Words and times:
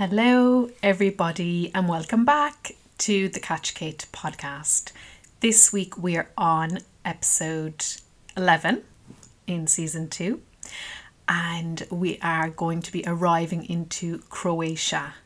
Hello, 0.00 0.70
everybody, 0.82 1.70
and 1.74 1.86
welcome 1.86 2.24
back 2.24 2.72
to 2.96 3.28
the 3.28 3.38
Catch 3.38 3.74
Kate 3.74 4.06
podcast. 4.14 4.92
This 5.40 5.74
week 5.74 5.98
we 5.98 6.16
are 6.16 6.30
on 6.38 6.78
episode 7.04 7.84
11 8.34 8.82
in 9.46 9.66
season 9.66 10.08
two, 10.08 10.40
and 11.28 11.86
we 11.90 12.18
are 12.22 12.48
going 12.48 12.80
to 12.80 12.90
be 12.90 13.04
arriving 13.06 13.66
into 13.66 14.20
Croatia. 14.30 15.16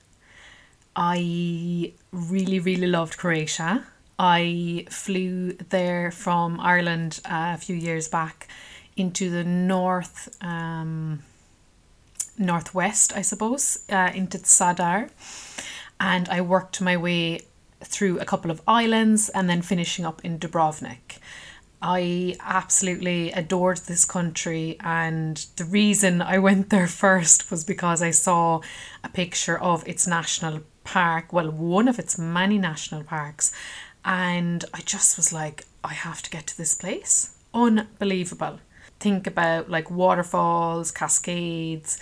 I 0.96 1.92
really, 2.10 2.58
really 2.58 2.88
loved 2.88 3.16
Croatia. 3.16 3.86
I 4.18 4.86
flew 4.90 5.52
there 5.52 6.10
from 6.10 6.58
Ireland 6.58 7.20
a 7.24 7.58
few 7.58 7.76
years 7.76 8.08
back 8.08 8.48
into 8.96 9.30
the 9.30 9.44
north. 9.44 10.36
Um, 10.40 11.20
northwest, 12.38 13.12
I 13.16 13.22
suppose, 13.22 13.84
uh, 13.90 14.10
into 14.14 14.38
Zadar. 14.38 15.10
And 16.00 16.28
I 16.28 16.40
worked 16.40 16.80
my 16.80 16.96
way 16.96 17.40
through 17.80 18.18
a 18.18 18.24
couple 18.24 18.50
of 18.50 18.62
islands 18.66 19.28
and 19.28 19.48
then 19.48 19.62
finishing 19.62 20.04
up 20.04 20.24
in 20.24 20.38
Dubrovnik. 20.38 21.18
I 21.80 22.36
absolutely 22.40 23.30
adored 23.32 23.78
this 23.78 24.06
country, 24.06 24.78
and 24.80 25.36
the 25.56 25.66
reason 25.66 26.22
I 26.22 26.38
went 26.38 26.70
there 26.70 26.86
first 27.04 27.50
was 27.50 27.62
because 27.62 28.02
I 28.02 28.10
saw 28.10 28.62
a 29.02 29.08
picture 29.10 29.58
of 29.58 29.86
its 29.86 30.06
national 30.06 30.60
park, 30.84 31.32
well, 31.32 31.50
one 31.50 31.88
of 31.88 31.98
its 31.98 32.18
many 32.18 32.56
national 32.58 33.04
parks, 33.04 33.52
and 34.02 34.64
I 34.72 34.80
just 34.80 35.18
was 35.18 35.32
like, 35.32 35.66
I 35.82 35.92
have 35.92 36.22
to 36.22 36.30
get 36.30 36.46
to 36.48 36.56
this 36.56 36.74
place. 36.74 37.36
Unbelievable 37.52 38.60
think 39.04 39.26
about 39.26 39.68
like 39.68 39.90
waterfalls, 39.90 40.90
cascades, 40.90 41.98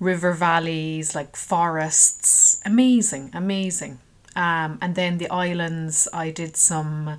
river 0.00 0.32
valleys, 0.32 1.14
like 1.14 1.36
forests. 1.36 2.60
Amazing, 2.64 3.30
amazing. 3.34 3.98
Um, 4.34 4.78
and 4.80 4.94
then 4.94 5.18
the 5.18 5.28
islands, 5.30 6.08
I 6.14 6.30
did 6.30 6.56
some 6.56 7.18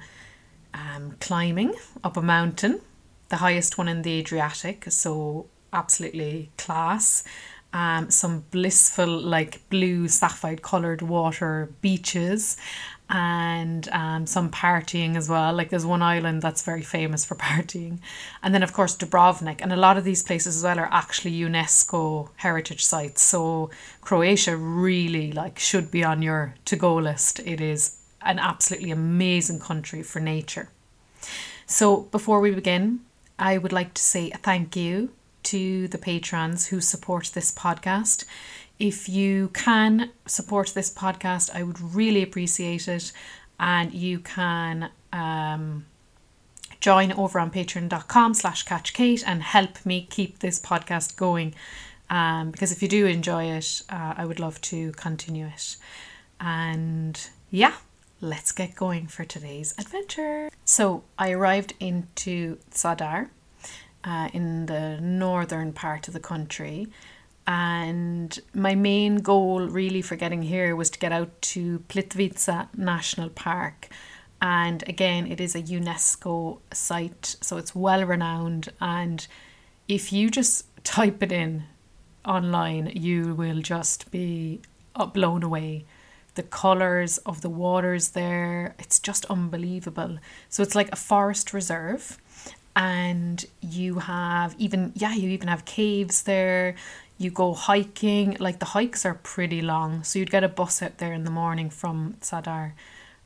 um, 0.74 1.18
climbing 1.20 1.76
up 2.04 2.18
a 2.18 2.22
mountain, 2.22 2.82
the 3.30 3.38
highest 3.38 3.78
one 3.78 3.88
in 3.88 4.02
the 4.02 4.14
Adriatic, 4.20 4.86
so 4.90 5.46
absolutely 5.72 6.50
class. 6.58 7.24
Um, 7.74 8.10
some 8.10 8.44
blissful, 8.52 9.08
like 9.08 9.70
blue 9.70 10.08
sapphire 10.08 10.58
coloured 10.58 11.02
water 11.04 11.70
beaches, 11.82 12.58
and 13.12 13.90
um, 13.90 14.26
some 14.26 14.50
partying 14.50 15.18
as 15.18 15.28
well. 15.28 15.54
Like 15.54 15.70
there's 15.70 15.86
one 15.86 16.02
island 16.02 16.42
that's 16.42 16.64
very 16.64 16.82
famous 16.82 17.26
for 17.26 17.36
partying, 17.50 18.00
and 18.42 18.54
then 18.54 18.64
of 18.64 18.74
course 18.74 18.96
Dubrovnik, 18.96 19.62
and 19.62 19.74
a 19.74 19.78
lot 19.78 19.98
of 19.98 20.06
these 20.06 20.24
places 20.24 20.58
as 20.58 20.64
well 20.64 20.80
are 20.80 20.90
actually 20.92 21.38
UNESCO 21.40 22.30
heritage 22.38 22.86
sites. 22.86 23.22
So 23.22 23.70
Croatia 24.00 24.56
really 24.56 25.32
like 25.34 25.60
should 25.60 25.92
be 25.92 26.04
on 26.04 26.22
your 26.22 26.56
to 26.66 26.76
go 26.76 26.96
list. 26.96 27.40
It 27.42 27.60
is 27.60 27.98
an 28.22 28.40
absolutely 28.40 28.92
amazing 28.92 29.60
country 29.60 30.04
for 30.04 30.20
nature. 30.20 30.70
So 31.66 32.02
before 32.12 32.40
we 32.40 32.52
begin, 32.52 33.02
I 33.38 33.58
would 33.58 33.74
like 33.74 33.94
to 33.96 34.02
say 34.02 34.32
a 34.32 34.38
thank 34.38 34.76
you 34.76 35.10
to 35.44 35.88
the 35.88 35.98
patrons 35.98 36.68
who 36.68 36.80
support 36.80 37.32
this 37.34 37.52
podcast. 37.52 38.26
If 38.82 39.08
you 39.08 39.50
can 39.50 40.10
support 40.26 40.70
this 40.70 40.92
podcast, 40.92 41.52
I 41.54 41.62
would 41.62 41.80
really 41.80 42.24
appreciate 42.24 42.88
it. 42.88 43.12
And 43.60 43.94
you 43.94 44.18
can 44.18 44.90
um, 45.14 45.86
join 46.80 47.12
over 47.12 47.40
on 47.40 47.52
patreon.com 47.52 48.34
slash 48.34 48.66
catchkate 48.66 49.22
and 49.24 49.44
help 49.44 49.86
me 49.86 50.08
keep 50.10 50.40
this 50.40 50.60
podcast 50.60 51.16
going. 51.16 51.54
Um, 52.10 52.50
because 52.50 52.72
if 52.72 52.82
you 52.82 52.88
do 52.88 53.06
enjoy 53.06 53.52
it, 53.52 53.84
uh, 53.88 54.16
I 54.18 54.26
would 54.26 54.40
love 54.40 54.60
to 54.62 54.94
continue 54.94 55.46
it. 55.46 55.76
And 56.40 57.30
yeah, 57.52 57.76
let's 58.20 58.52
get 58.52 58.74
going 58.74 59.06
for 59.06 59.26
today's 59.26 59.76
adventure. 59.78 60.50
So 60.66 61.04
I 61.20 61.30
arrived 61.30 61.76
into 61.80 62.58
Zadar 62.72 63.30
uh, 64.04 64.30
in 64.34 64.66
the 64.66 65.00
northern 65.00 65.72
part 65.72 66.08
of 66.08 66.16
the 66.16 66.20
country 66.20 66.88
and 67.52 68.40
my 68.54 68.76
main 68.76 69.18
goal 69.18 69.68
really 69.68 70.02
for 70.02 70.16
getting 70.16 70.42
here 70.42 70.74
was 70.74 70.90
to 70.92 70.98
get 70.98 71.12
out 71.12 71.42
to 71.42 71.80
Plitvice 71.90 72.70
National 72.78 73.28
Park. 73.28 73.90
And 74.42 74.88
again, 74.88 75.28
it 75.28 75.42
is 75.42 75.54
a 75.54 75.62
UNESCO 75.62 76.60
site, 76.72 77.36
so 77.42 77.58
it's 77.58 77.76
well 77.76 78.06
renowned. 78.06 78.70
And 78.80 79.28
if 79.90 80.14
you 80.14 80.30
just 80.30 80.66
type 80.86 81.22
it 81.22 81.34
in 81.34 81.64
online, 82.26 82.94
you 82.96 83.36
will 83.36 83.60
just 83.60 84.12
be 84.12 84.62
uh, 84.96 85.08
blown 85.08 85.44
away. 85.44 85.84
The 86.36 86.44
colours 86.44 87.18
of 87.18 87.42
the 87.42 87.50
waters 87.50 88.12
there, 88.12 88.76
it's 88.80 88.98
just 88.98 89.26
unbelievable. 89.26 90.20
So 90.48 90.64
it's 90.64 90.76
like 90.76 90.90
a 90.94 90.96
forest 90.96 91.54
reserve 91.54 92.18
and 92.74 93.46
you 93.60 94.00
have 94.00 94.56
even 94.58 94.94
yeah 94.96 95.14
you 95.14 95.30
even 95.30 95.50
have 95.50 95.66
caves 95.66 96.24
there 96.24 96.74
you 97.22 97.30
go 97.30 97.54
hiking 97.54 98.36
like 98.40 98.60
the 98.60 98.66
hikes 98.66 99.06
are 99.06 99.14
pretty 99.14 99.62
long. 99.62 100.04
So 100.04 100.20
you'd 100.20 100.32
get 100.32 100.44
a 100.44 100.50
bus 100.50 100.82
out 100.82 100.98
there 100.98 101.14
in 101.14 101.24
the 101.24 101.32
morning 101.32 101.70
from 101.70 102.16
Zadar 102.22 102.74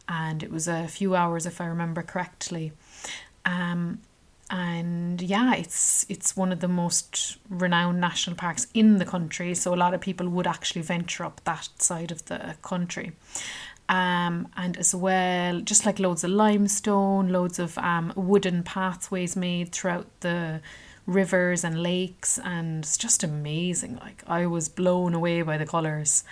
and 0.07 0.43
it 0.43 0.51
was 0.51 0.67
a 0.67 0.87
few 0.87 1.15
hours 1.15 1.45
if 1.45 1.61
I 1.61 1.65
remember 1.65 2.01
correctly. 2.01 2.73
Um 3.45 3.99
and 4.51 5.23
yeah 5.23 5.55
it's 5.55 6.05
it's 6.07 6.37
one 6.37 6.51
of 6.51 6.59
the 6.59 6.67
most 6.67 7.37
renowned 7.49 7.99
national 7.99 8.35
parks 8.35 8.67
in 8.75 8.99
the 8.99 9.05
country 9.05 9.55
so 9.55 9.73
a 9.73 9.75
lot 9.75 9.91
of 9.91 9.99
people 9.99 10.29
would 10.29 10.45
actually 10.45 10.83
venture 10.83 11.25
up 11.25 11.41
that 11.45 11.69
side 11.79 12.11
of 12.11 12.25
the 12.25 12.55
country. 12.61 13.13
Um, 13.87 14.47
and 14.57 14.77
as 14.77 14.95
well 14.95 15.61
just 15.61 15.85
like 15.85 15.99
loads 15.99 16.23
of 16.23 16.31
limestone 16.31 17.29
loads 17.29 17.59
of 17.59 17.77
um, 17.77 18.11
wooden 18.15 18.63
pathways 18.63 19.35
made 19.35 19.71
throughout 19.71 20.07
the 20.19 20.59
rivers 21.05 21.63
and 21.63 21.81
lakes 21.81 22.39
and 22.43 22.83
it's 22.83 22.97
just 22.97 23.23
amazing. 23.23 23.97
Like 23.97 24.23
i 24.27 24.45
was 24.45 24.69
blown 24.69 25.13
away 25.13 25.41
by 25.41 25.57
the 25.57 25.65
colors 25.65 26.23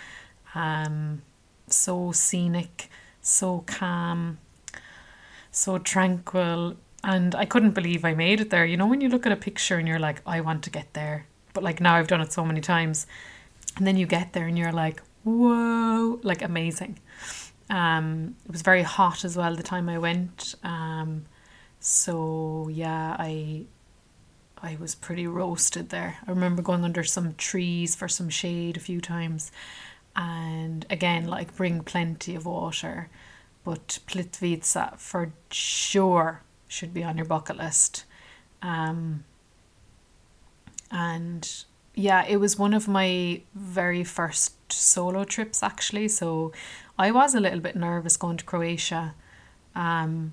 um 0.54 1.22
so 1.66 2.12
scenic 2.12 2.88
so 3.20 3.64
calm 3.66 4.38
so 5.50 5.78
tranquil 5.78 6.76
and 7.02 7.34
i 7.34 7.44
couldn't 7.44 7.70
believe 7.70 8.04
i 8.04 8.14
made 8.14 8.40
it 8.40 8.50
there. 8.50 8.64
You 8.64 8.76
know 8.76 8.86
when 8.86 9.00
you 9.00 9.08
look 9.08 9.26
at 9.26 9.32
a 9.32 9.36
picture 9.36 9.76
and 9.78 9.86
you're 9.86 9.98
like 9.98 10.20
i 10.26 10.40
want 10.40 10.62
to 10.64 10.70
get 10.70 10.92
there 10.94 11.26
but 11.52 11.62
like 11.62 11.80
now 11.80 11.94
i've 11.94 12.08
done 12.08 12.20
it 12.20 12.32
so 12.32 12.44
many 12.44 12.60
times. 12.60 13.06
And 13.76 13.86
then 13.86 13.96
you 13.96 14.06
get 14.06 14.32
there 14.32 14.46
and 14.46 14.58
you're 14.58 14.72
like 14.72 15.02
whoa 15.22 16.18
like 16.22 16.42
amazing. 16.42 16.98
Um 17.70 18.34
it 18.44 18.50
was 18.50 18.62
very 18.62 18.82
hot 18.82 19.24
as 19.24 19.36
well 19.36 19.54
the 19.54 19.62
time 19.62 19.88
i 19.88 19.98
went. 19.98 20.56
Um 20.64 21.26
so 21.78 22.68
yeah 22.72 23.14
i 23.18 23.66
I 24.64 24.78
was 24.80 24.94
pretty 24.94 25.26
roasted 25.26 25.90
there. 25.90 26.16
I 26.26 26.30
remember 26.30 26.62
going 26.62 26.84
under 26.84 27.04
some 27.04 27.34
trees 27.34 27.94
for 27.94 28.08
some 28.08 28.30
shade 28.30 28.78
a 28.78 28.80
few 28.80 28.98
times. 28.98 29.52
And 30.16 30.86
again, 30.88 31.26
like 31.26 31.54
bring 31.54 31.82
plenty 31.82 32.34
of 32.34 32.46
water. 32.46 33.10
But 33.62 33.98
Plitvice 34.06 34.98
for 34.98 35.32
sure 35.50 36.40
should 36.66 36.94
be 36.94 37.04
on 37.04 37.18
your 37.18 37.26
bucket 37.26 37.58
list. 37.58 38.06
Um, 38.62 39.24
and 40.90 41.64
yeah, 41.94 42.24
it 42.26 42.38
was 42.38 42.58
one 42.58 42.72
of 42.72 42.88
my 42.88 43.42
very 43.54 44.02
first 44.02 44.72
solo 44.72 45.24
trips 45.24 45.62
actually. 45.62 46.08
So 46.08 46.52
I 46.98 47.10
was 47.10 47.34
a 47.34 47.40
little 47.40 47.60
bit 47.60 47.76
nervous 47.76 48.16
going 48.16 48.38
to 48.38 48.44
Croatia. 48.46 49.14
Um, 49.74 50.32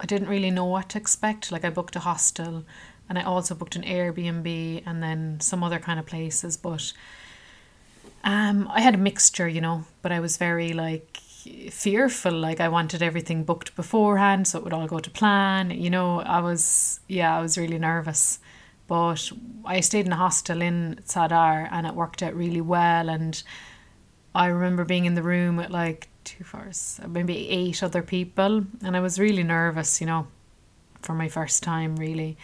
I 0.00 0.06
didn't 0.06 0.28
really 0.28 0.50
know 0.50 0.64
what 0.64 0.88
to 0.90 0.98
expect. 0.98 1.52
Like 1.52 1.64
I 1.64 1.70
booked 1.70 1.94
a 1.94 2.00
hostel 2.00 2.64
and 3.10 3.18
I 3.18 3.22
also 3.22 3.56
booked 3.56 3.74
an 3.74 3.82
Airbnb 3.82 4.84
and 4.86 5.02
then 5.02 5.40
some 5.40 5.64
other 5.64 5.80
kind 5.80 5.98
of 5.98 6.06
places. 6.06 6.56
But 6.56 6.92
um, 8.22 8.70
I 8.72 8.80
had 8.80 8.94
a 8.94 8.98
mixture, 8.98 9.48
you 9.48 9.60
know, 9.60 9.84
but 10.00 10.12
I 10.12 10.20
was 10.20 10.36
very 10.36 10.72
like 10.72 11.16
fearful. 11.72 12.32
Like 12.32 12.60
I 12.60 12.68
wanted 12.68 13.02
everything 13.02 13.42
booked 13.42 13.74
beforehand 13.74 14.46
so 14.46 14.58
it 14.58 14.64
would 14.64 14.72
all 14.72 14.86
go 14.86 15.00
to 15.00 15.10
plan. 15.10 15.72
You 15.72 15.90
know, 15.90 16.20
I 16.20 16.38
was, 16.38 17.00
yeah, 17.08 17.36
I 17.36 17.42
was 17.42 17.58
really 17.58 17.80
nervous. 17.80 18.38
But 18.86 19.32
I 19.64 19.80
stayed 19.80 20.06
in 20.06 20.12
a 20.12 20.16
hostel 20.16 20.62
in 20.62 21.00
Zadar 21.04 21.68
and 21.72 21.88
it 21.88 21.94
worked 21.94 22.22
out 22.22 22.36
really 22.36 22.60
well. 22.60 23.08
And 23.08 23.42
I 24.36 24.46
remember 24.46 24.84
being 24.84 25.06
in 25.06 25.16
the 25.16 25.22
room 25.24 25.56
with 25.56 25.70
like 25.70 26.08
two, 26.22 26.44
four, 26.44 26.70
maybe 27.08 27.48
eight 27.48 27.82
other 27.82 28.02
people. 28.02 28.66
And 28.84 28.96
I 28.96 29.00
was 29.00 29.18
really 29.18 29.42
nervous, 29.42 30.00
you 30.00 30.06
know, 30.06 30.28
for 31.02 31.14
my 31.14 31.28
first 31.28 31.64
time, 31.64 31.96
really 31.96 32.36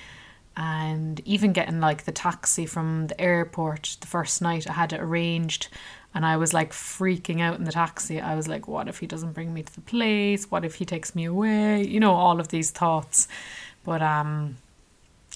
and 0.57 1.21
even 1.25 1.53
getting 1.53 1.81
like 1.81 2.05
the 2.05 2.13
taxi 2.13 2.65
from 2.67 3.09
the 3.09 3.21
airport 3.21 3.97
the 4.01 4.07
first 4.07 4.41
night 4.41 4.69
I 4.69 4.73
had 4.73 4.93
it 4.93 5.01
arranged 5.01 5.69
and 6.15 6.25
I 6.25 6.39
was 6.39 6.55
like 6.55 6.73
freaking 6.73 7.43
out 7.43 7.59
in 7.59 7.65
the 7.65 7.73
taxi. 7.73 8.23
I 8.23 8.37
was 8.37 8.49
like, 8.49 8.67
what 8.67 8.89
if 8.89 9.01
he 9.01 9.07
doesn't 9.07 9.35
bring 9.35 9.53
me 9.53 9.63
to 9.63 9.75
the 9.75 9.83
place? 9.83 10.51
What 10.51 10.65
if 10.65 10.77
he 10.77 10.87
takes 10.87 11.15
me 11.15 11.27
away? 11.27 11.87
You 11.87 12.01
know, 12.01 12.15
all 12.15 12.41
of 12.41 12.49
these 12.49 12.71
thoughts. 12.71 13.29
But 13.85 14.01
um 14.01 14.57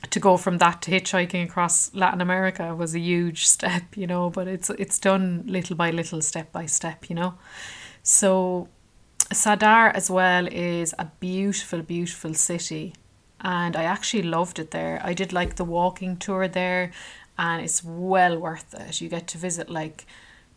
to 0.09 0.19
go 0.19 0.39
from 0.39 0.57
that 0.57 0.81
to 0.83 0.91
hitchhiking 0.91 1.45
across 1.45 1.95
Latin 1.95 2.23
America 2.23 2.75
was 2.75 2.95
a 2.95 2.99
huge 2.99 3.47
step, 3.57 3.95
you 3.95 4.07
know, 4.07 4.31
but 4.31 4.49
it's 4.49 4.71
it's 4.71 4.99
done 4.99 5.45
little 5.47 5.77
by 5.77 5.91
little, 5.91 6.23
step 6.23 6.51
by 6.51 6.65
step, 6.65 7.11
you 7.11 7.15
know. 7.15 7.35
So 8.03 8.69
Zadar 9.35 9.95
as 9.95 10.11
well 10.11 10.49
is 10.51 10.95
a 10.99 11.05
beautiful, 11.21 11.83
beautiful 11.83 12.33
city. 12.33 12.95
And 13.43 13.77
I 13.77 13.85
actually 13.85 14.23
loved 14.23 14.59
it 14.59 14.71
there. 14.71 15.01
I 15.03 15.15
did 15.15 15.33
like 15.33 15.57
the 15.57 15.65
walking 15.65 16.17
tour 16.17 16.47
there, 16.47 16.93
and 17.39 17.63
it's 17.63 17.83
well 17.83 18.39
worth 18.39 18.75
it. 18.75 19.01
You 19.01 19.09
get 19.09 19.27
to 19.29 19.39
visit 19.39 19.71
like 19.71 20.07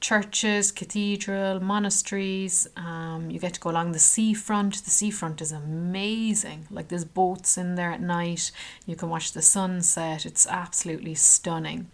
churches, 0.03 0.69
cathedral, 0.74 1.62
monasteries. 1.62 2.68
Um, 2.75 3.31
you 3.31 3.39
get 3.39 3.53
to 3.53 3.62
go 3.62 3.69
along 3.69 3.94
the 3.94 4.00
seafront. 4.00 4.83
The 4.83 4.91
seafront 4.91 5.41
is 5.41 5.53
amazing. 5.53 6.68
Like 6.69 6.89
there's 6.89 7.06
boats 7.06 7.57
in 7.57 7.75
there 7.75 7.91
at 7.91 8.01
night. 8.01 8.51
You 8.86 8.97
can 8.97 9.09
watch 9.09 9.31
the 9.31 9.41
sunset. 9.41 10.25
It's 10.25 10.45
absolutely 10.45 11.15
stunning. 11.15 11.89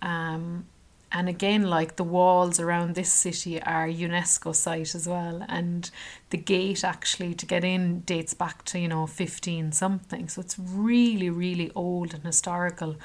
Um, 0.00 0.66
and 1.12 1.28
again, 1.28 1.64
like 1.68 1.96
the 1.96 2.04
walls 2.04 2.58
around 2.58 2.94
this 2.94 3.12
city 3.12 3.62
are 3.62 3.86
UNESCO 3.86 4.54
site 4.54 4.94
as 4.94 5.06
well, 5.06 5.44
and 5.46 5.90
the 6.30 6.38
gate 6.38 6.84
actually 6.84 7.34
to 7.34 7.44
get 7.44 7.64
in 7.64 8.00
dates 8.00 8.32
back 8.32 8.64
to 8.66 8.78
you 8.78 8.88
know 8.88 9.06
fifteen 9.06 9.72
something. 9.72 10.28
So 10.28 10.40
it's 10.40 10.58
really, 10.58 11.28
really 11.28 11.70
old 11.74 12.14
and 12.14 12.24
historical, 12.24 12.96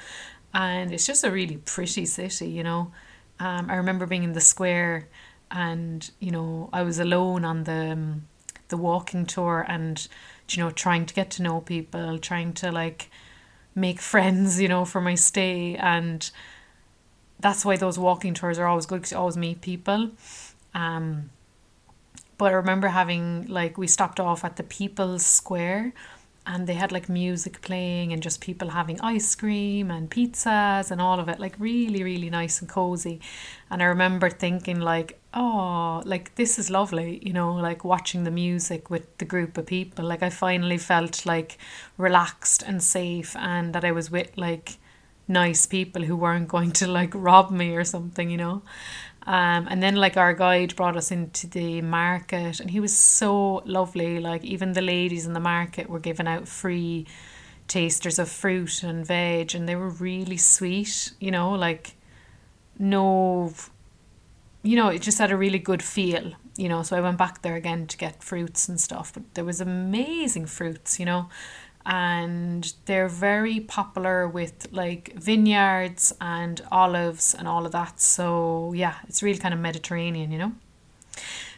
and 0.54 0.92
it's 0.92 1.06
just 1.06 1.22
a 1.22 1.30
really 1.30 1.58
pretty 1.58 2.06
city, 2.06 2.48
you 2.48 2.64
know. 2.64 2.92
Um, 3.40 3.70
I 3.70 3.76
remember 3.76 4.06
being 4.06 4.24
in 4.24 4.32
the 4.32 4.40
square, 4.40 5.08
and 5.50 6.10
you 6.18 6.30
know 6.30 6.70
I 6.72 6.82
was 6.82 6.98
alone 6.98 7.44
on 7.44 7.64
the 7.64 7.92
um, 7.92 8.26
the 8.68 8.78
walking 8.78 9.26
tour, 9.26 9.66
and 9.68 10.08
you 10.48 10.62
know 10.62 10.70
trying 10.70 11.04
to 11.04 11.14
get 11.14 11.30
to 11.32 11.42
know 11.42 11.60
people, 11.60 12.18
trying 12.18 12.54
to 12.54 12.72
like 12.72 13.10
make 13.74 14.00
friends, 14.12 14.58
you 14.60 14.68
know, 14.68 14.86
for 14.86 15.02
my 15.02 15.14
stay, 15.14 15.76
and 15.76 16.30
that's 17.40 17.64
why 17.64 17.76
those 17.76 17.98
walking 17.98 18.34
tours 18.34 18.58
are 18.58 18.66
always 18.66 18.86
good 18.86 18.96
because 18.96 19.12
you 19.12 19.18
always 19.18 19.36
meet 19.36 19.60
people. 19.60 20.10
Um, 20.74 21.30
but 22.36 22.52
I 22.52 22.56
remember 22.56 22.88
having 22.88 23.46
like 23.46 23.78
we 23.78 23.86
stopped 23.86 24.20
off 24.20 24.44
at 24.44 24.56
the 24.56 24.62
People's 24.62 25.26
Square 25.26 25.92
and 26.48 26.66
they 26.66 26.74
had 26.74 26.90
like 26.90 27.10
music 27.10 27.60
playing 27.60 28.10
and 28.12 28.22
just 28.22 28.40
people 28.40 28.70
having 28.70 28.98
ice 29.02 29.34
cream 29.34 29.90
and 29.90 30.10
pizzas 30.10 30.90
and 30.90 31.00
all 31.00 31.20
of 31.20 31.28
it 31.28 31.38
like 31.38 31.54
really 31.58 32.02
really 32.02 32.30
nice 32.30 32.60
and 32.60 32.70
cozy 32.70 33.20
and 33.70 33.82
i 33.82 33.84
remember 33.84 34.30
thinking 34.30 34.80
like 34.80 35.20
oh 35.34 36.02
like 36.06 36.34
this 36.36 36.58
is 36.58 36.70
lovely 36.70 37.20
you 37.22 37.34
know 37.34 37.52
like 37.52 37.84
watching 37.84 38.24
the 38.24 38.30
music 38.30 38.88
with 38.88 39.18
the 39.18 39.26
group 39.26 39.58
of 39.58 39.66
people 39.66 40.04
like 40.04 40.22
i 40.22 40.30
finally 40.30 40.78
felt 40.78 41.26
like 41.26 41.58
relaxed 41.98 42.62
and 42.66 42.82
safe 42.82 43.36
and 43.36 43.74
that 43.74 43.84
i 43.84 43.92
was 43.92 44.10
with 44.10 44.30
like 44.36 44.78
nice 45.28 45.66
people 45.66 46.02
who 46.02 46.16
weren't 46.16 46.48
going 46.48 46.72
to 46.72 46.86
like 46.86 47.12
rob 47.14 47.50
me 47.50 47.76
or 47.76 47.84
something 47.84 48.30
you 48.30 48.36
know 48.36 48.62
um, 49.28 49.68
and 49.68 49.82
then 49.82 49.94
like 49.94 50.16
our 50.16 50.32
guide 50.32 50.74
brought 50.74 50.96
us 50.96 51.10
into 51.10 51.46
the 51.46 51.82
market 51.82 52.60
and 52.60 52.70
he 52.70 52.80
was 52.80 52.96
so 52.96 53.56
lovely. 53.66 54.20
Like 54.20 54.42
even 54.42 54.72
the 54.72 54.80
ladies 54.80 55.26
in 55.26 55.34
the 55.34 55.40
market 55.40 55.90
were 55.90 55.98
giving 55.98 56.26
out 56.26 56.48
free 56.48 57.06
tasters 57.66 58.18
of 58.18 58.30
fruit 58.30 58.82
and 58.82 59.06
veg 59.06 59.54
and 59.54 59.68
they 59.68 59.76
were 59.76 59.90
really 59.90 60.38
sweet, 60.38 61.12
you 61.20 61.30
know, 61.30 61.50
like 61.50 61.94
no 62.78 63.52
you 64.62 64.76
know, 64.76 64.88
it 64.88 65.02
just 65.02 65.18
had 65.18 65.30
a 65.30 65.36
really 65.36 65.58
good 65.58 65.82
feel, 65.82 66.32
you 66.56 66.68
know. 66.70 66.82
So 66.82 66.96
I 66.96 67.00
went 67.02 67.18
back 67.18 67.42
there 67.42 67.54
again 67.54 67.86
to 67.86 67.98
get 67.98 68.24
fruits 68.24 68.66
and 68.66 68.80
stuff, 68.80 69.12
but 69.12 69.34
there 69.34 69.44
was 69.44 69.60
amazing 69.60 70.46
fruits, 70.46 70.98
you 70.98 71.04
know 71.04 71.28
and 71.88 72.74
they're 72.84 73.08
very 73.08 73.60
popular 73.60 74.28
with 74.28 74.68
like 74.70 75.14
vineyards 75.14 76.14
and 76.20 76.60
olives 76.70 77.34
and 77.34 77.48
all 77.48 77.64
of 77.64 77.72
that. 77.72 77.98
So 77.98 78.74
yeah, 78.74 78.96
it's 79.08 79.22
really 79.22 79.38
kind 79.38 79.54
of 79.54 79.58
Mediterranean, 79.58 80.30
you 80.30 80.38
know. 80.38 80.52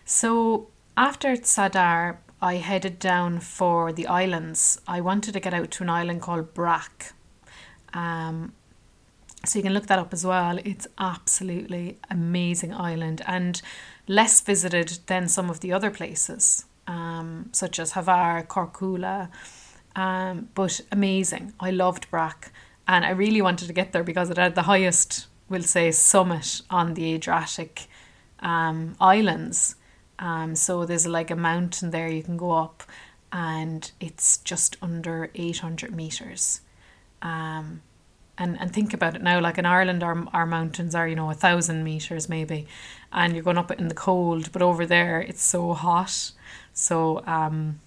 So 0.05 0.69
after 0.97 1.31
Zadar, 1.33 2.19
I 2.41 2.55
headed 2.55 3.01
down 3.01 3.41
for 3.41 3.93
the 3.93 4.07
islands. 4.07 4.81
I 4.87 5.01
wanted 5.01 5.33
to 5.33 5.41
get 5.41 5.53
out 5.53 5.73
to 5.73 5.83
an 5.83 5.91
island 5.91 6.23
called 6.23 6.55
Brac. 6.55 7.13
Um, 7.93 8.53
so 9.45 9.59
you 9.59 9.65
can 9.65 9.75
look 9.75 9.89
that 9.89 9.99
up 9.99 10.13
as 10.13 10.25
well. 10.25 10.59
It's 10.65 10.87
absolutely 10.97 11.99
amazing 12.09 12.73
island 12.73 13.21
and 13.27 13.61
less 14.07 14.41
visited 14.41 15.01
than 15.07 15.27
some 15.27 15.51
of 15.51 15.59
the 15.59 15.73
other 15.73 15.91
places, 15.91 16.67
um, 16.87 17.49
such 17.51 17.81
as 17.81 17.95
Hvar, 17.95 18.47
Korčula, 18.47 19.29
um, 20.01 20.49
but 20.55 20.81
amazing. 20.91 21.53
I 21.61 21.71
loved 21.71 22.11
Brac 22.11 22.53
and 22.89 23.05
I 23.05 23.11
really 23.11 23.43
wanted 23.43 23.67
to 23.67 23.75
get 23.75 23.93
there 23.93 24.03
because 24.03 24.31
it 24.31 24.39
had 24.39 24.55
the 24.55 24.63
highest, 24.63 25.27
we'll 25.51 25.63
say, 25.63 25.91
summit 25.91 26.63
on 26.71 26.95
the 26.95 27.13
Adriatic 27.13 27.87
um, 28.39 28.97
islands. 28.99 29.77
Um, 30.19 30.57
so 30.57 30.87
there's 30.87 31.07
like 31.07 31.31
a 31.31 31.37
mountain 31.37 31.91
there 31.91 32.09
you 32.09 32.23
can 32.23 32.39
go 32.39 32.53
up 32.53 32.83
and 33.31 33.93
it's 34.01 34.39
just 34.39 34.79
under 34.81 35.31
800 35.35 35.95
meters. 35.95 36.63
Um, 37.21 37.83
and, 38.39 38.59
and 38.59 38.73
think 38.73 38.95
about 38.95 39.17
it 39.17 39.23
now, 39.23 39.39
like 39.39 39.59
in 39.59 39.67
Ireland, 39.67 40.03
our, 40.03 40.27
our 40.33 40.47
mountains 40.47 40.95
are, 40.95 41.07
you 41.07 41.15
know, 41.15 41.31
a 41.31 41.35
thousand 41.35 41.85
meters 41.85 42.27
maybe, 42.27 42.67
and 43.13 43.35
you're 43.35 43.43
going 43.43 43.59
up 43.59 43.71
in 43.71 43.89
the 43.89 43.95
cold, 43.95 44.51
but 44.51 44.63
over 44.63 44.87
there 44.87 45.21
it's 45.21 45.43
so 45.43 45.75
hot. 45.75 46.33
So, 46.73 47.23
um, 47.27 47.81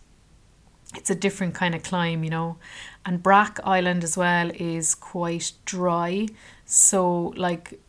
it's 0.96 1.10
a 1.10 1.16
different 1.16 1.54
kind 1.54 1.76
of 1.76 1.84
climb, 1.84 2.24
you 2.24 2.30
know. 2.30 2.58
And 3.06 3.22
Brac 3.22 3.60
Island 3.64 4.04
as 4.04 4.18
well 4.18 4.52
is 4.54 4.96
quite 4.96 5.52
dry. 5.66 6.28
So, 6.66 7.34
like, 7.36 7.80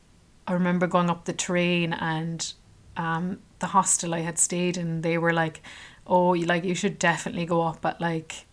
I 0.46 0.52
remember 0.52 0.86
going 0.86 1.10
up 1.10 1.24
the 1.24 1.32
train 1.32 1.92
and 1.92 2.52
um, 2.96 3.38
the 3.60 3.68
hostel 3.68 4.14
I 4.14 4.20
had 4.20 4.38
stayed 4.38 4.76
in, 4.76 5.02
they 5.02 5.18
were 5.18 5.32
like, 5.32 5.62
oh, 6.06 6.34
you 6.34 6.46
like 6.46 6.64
you 6.64 6.74
should 6.74 6.98
definitely 6.98 7.46
go 7.46 7.62
up 7.62 7.84
at 7.84 8.00
like, 8.00 8.46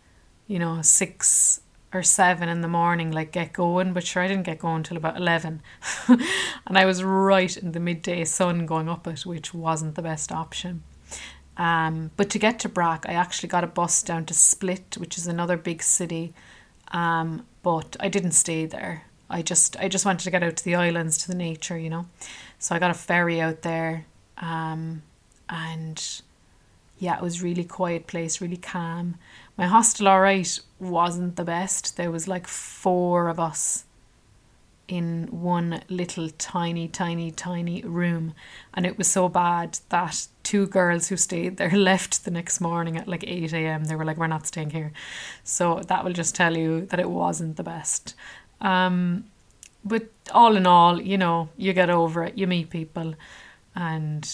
you 0.47 0.59
know, 0.59 0.81
six 0.81 1.61
or 1.93 2.03
seven 2.03 2.47
in 2.47 2.61
the 2.61 2.67
morning, 2.67 3.11
like 3.11 3.31
get 3.31 3.53
going. 3.53 3.93
But 3.93 4.05
sure, 4.05 4.23
I 4.23 4.27
didn't 4.27 4.43
get 4.43 4.59
going 4.59 4.83
till 4.83 4.97
about 4.97 5.17
eleven, 5.17 5.61
and 6.07 6.77
I 6.77 6.85
was 6.85 7.03
right 7.03 7.55
in 7.57 7.73
the 7.73 7.79
midday 7.79 8.23
sun 8.25 8.65
going 8.65 8.89
up 8.89 9.07
it, 9.07 9.25
which 9.25 9.53
wasn't 9.53 9.95
the 9.95 10.01
best 10.01 10.31
option. 10.31 10.83
Um, 11.61 12.09
but 12.17 12.31
to 12.31 12.39
get 12.39 12.57
to 12.61 12.69
Brac, 12.69 13.05
I 13.07 13.13
actually 13.13 13.49
got 13.49 13.63
a 13.63 13.67
bus 13.67 14.01
down 14.01 14.25
to 14.25 14.33
Split, 14.33 14.97
which 14.97 15.15
is 15.15 15.27
another 15.27 15.57
big 15.57 15.83
city. 15.83 16.33
Um, 16.87 17.45
but 17.61 17.95
I 17.99 18.09
didn't 18.09 18.31
stay 18.31 18.65
there. 18.65 19.03
I 19.29 19.43
just 19.43 19.77
I 19.77 19.87
just 19.87 20.03
wanted 20.03 20.23
to 20.23 20.31
get 20.31 20.41
out 20.41 20.57
to 20.57 20.65
the 20.65 20.73
islands, 20.73 21.19
to 21.19 21.27
the 21.27 21.35
nature, 21.35 21.77
you 21.77 21.91
know. 21.91 22.07
So 22.57 22.73
I 22.73 22.79
got 22.79 22.89
a 22.89 22.95
ferry 22.95 23.39
out 23.39 23.61
there, 23.61 24.07
um, 24.39 25.03
and 25.49 26.21
yeah, 26.97 27.15
it 27.15 27.21
was 27.21 27.43
really 27.43 27.63
quiet 27.63 28.07
place, 28.07 28.41
really 28.41 28.57
calm. 28.57 29.15
My 29.55 29.67
hostel, 29.67 30.07
alright, 30.07 30.59
wasn't 30.79 31.35
the 31.35 31.43
best. 31.43 31.95
There 31.95 32.09
was 32.09 32.27
like 32.27 32.47
four 32.47 33.29
of 33.29 33.39
us 33.39 33.85
in 34.87 35.27
one 35.31 35.83
little 35.89 36.29
tiny, 36.29 36.87
tiny, 36.87 37.31
tiny 37.31 37.81
room. 37.81 38.33
And 38.73 38.85
it 38.85 38.97
was 38.97 39.07
so 39.07 39.29
bad 39.29 39.79
that 39.89 40.27
two 40.43 40.67
girls 40.67 41.07
who 41.07 41.17
stayed 41.17 41.57
there 41.57 41.71
left 41.75 42.25
the 42.25 42.31
next 42.31 42.59
morning 42.59 42.97
at 42.97 43.07
like 43.07 43.23
8 43.25 43.53
a.m. 43.53 43.85
They 43.85 43.95
were 43.95 44.05
like, 44.05 44.17
we're 44.17 44.27
not 44.27 44.47
staying 44.47 44.71
here. 44.71 44.91
So 45.43 45.81
that 45.87 46.03
will 46.03 46.13
just 46.13 46.35
tell 46.35 46.57
you 46.57 46.85
that 46.87 46.99
it 46.99 47.09
wasn't 47.09 47.57
the 47.57 47.63
best. 47.63 48.15
Um, 48.59 49.25
but 49.83 50.09
all 50.31 50.55
in 50.55 50.67
all, 50.67 51.01
you 51.01 51.17
know, 51.17 51.49
you 51.57 51.73
get 51.73 51.89
over 51.89 52.23
it, 52.23 52.37
you 52.37 52.47
meet 52.47 52.69
people, 52.69 53.15
and 53.75 54.29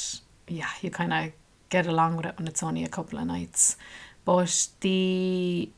yeah, 0.47 0.69
you 0.81 0.89
kind 0.89 1.13
of 1.13 1.31
get 1.69 1.87
along 1.87 2.17
with 2.17 2.25
it 2.25 2.37
when 2.37 2.47
it's 2.47 2.63
only 2.63 2.83
a 2.83 2.89
couple 2.89 3.19
of 3.19 3.25
nights. 3.25 3.77
But 4.25 4.67
the 4.81 5.69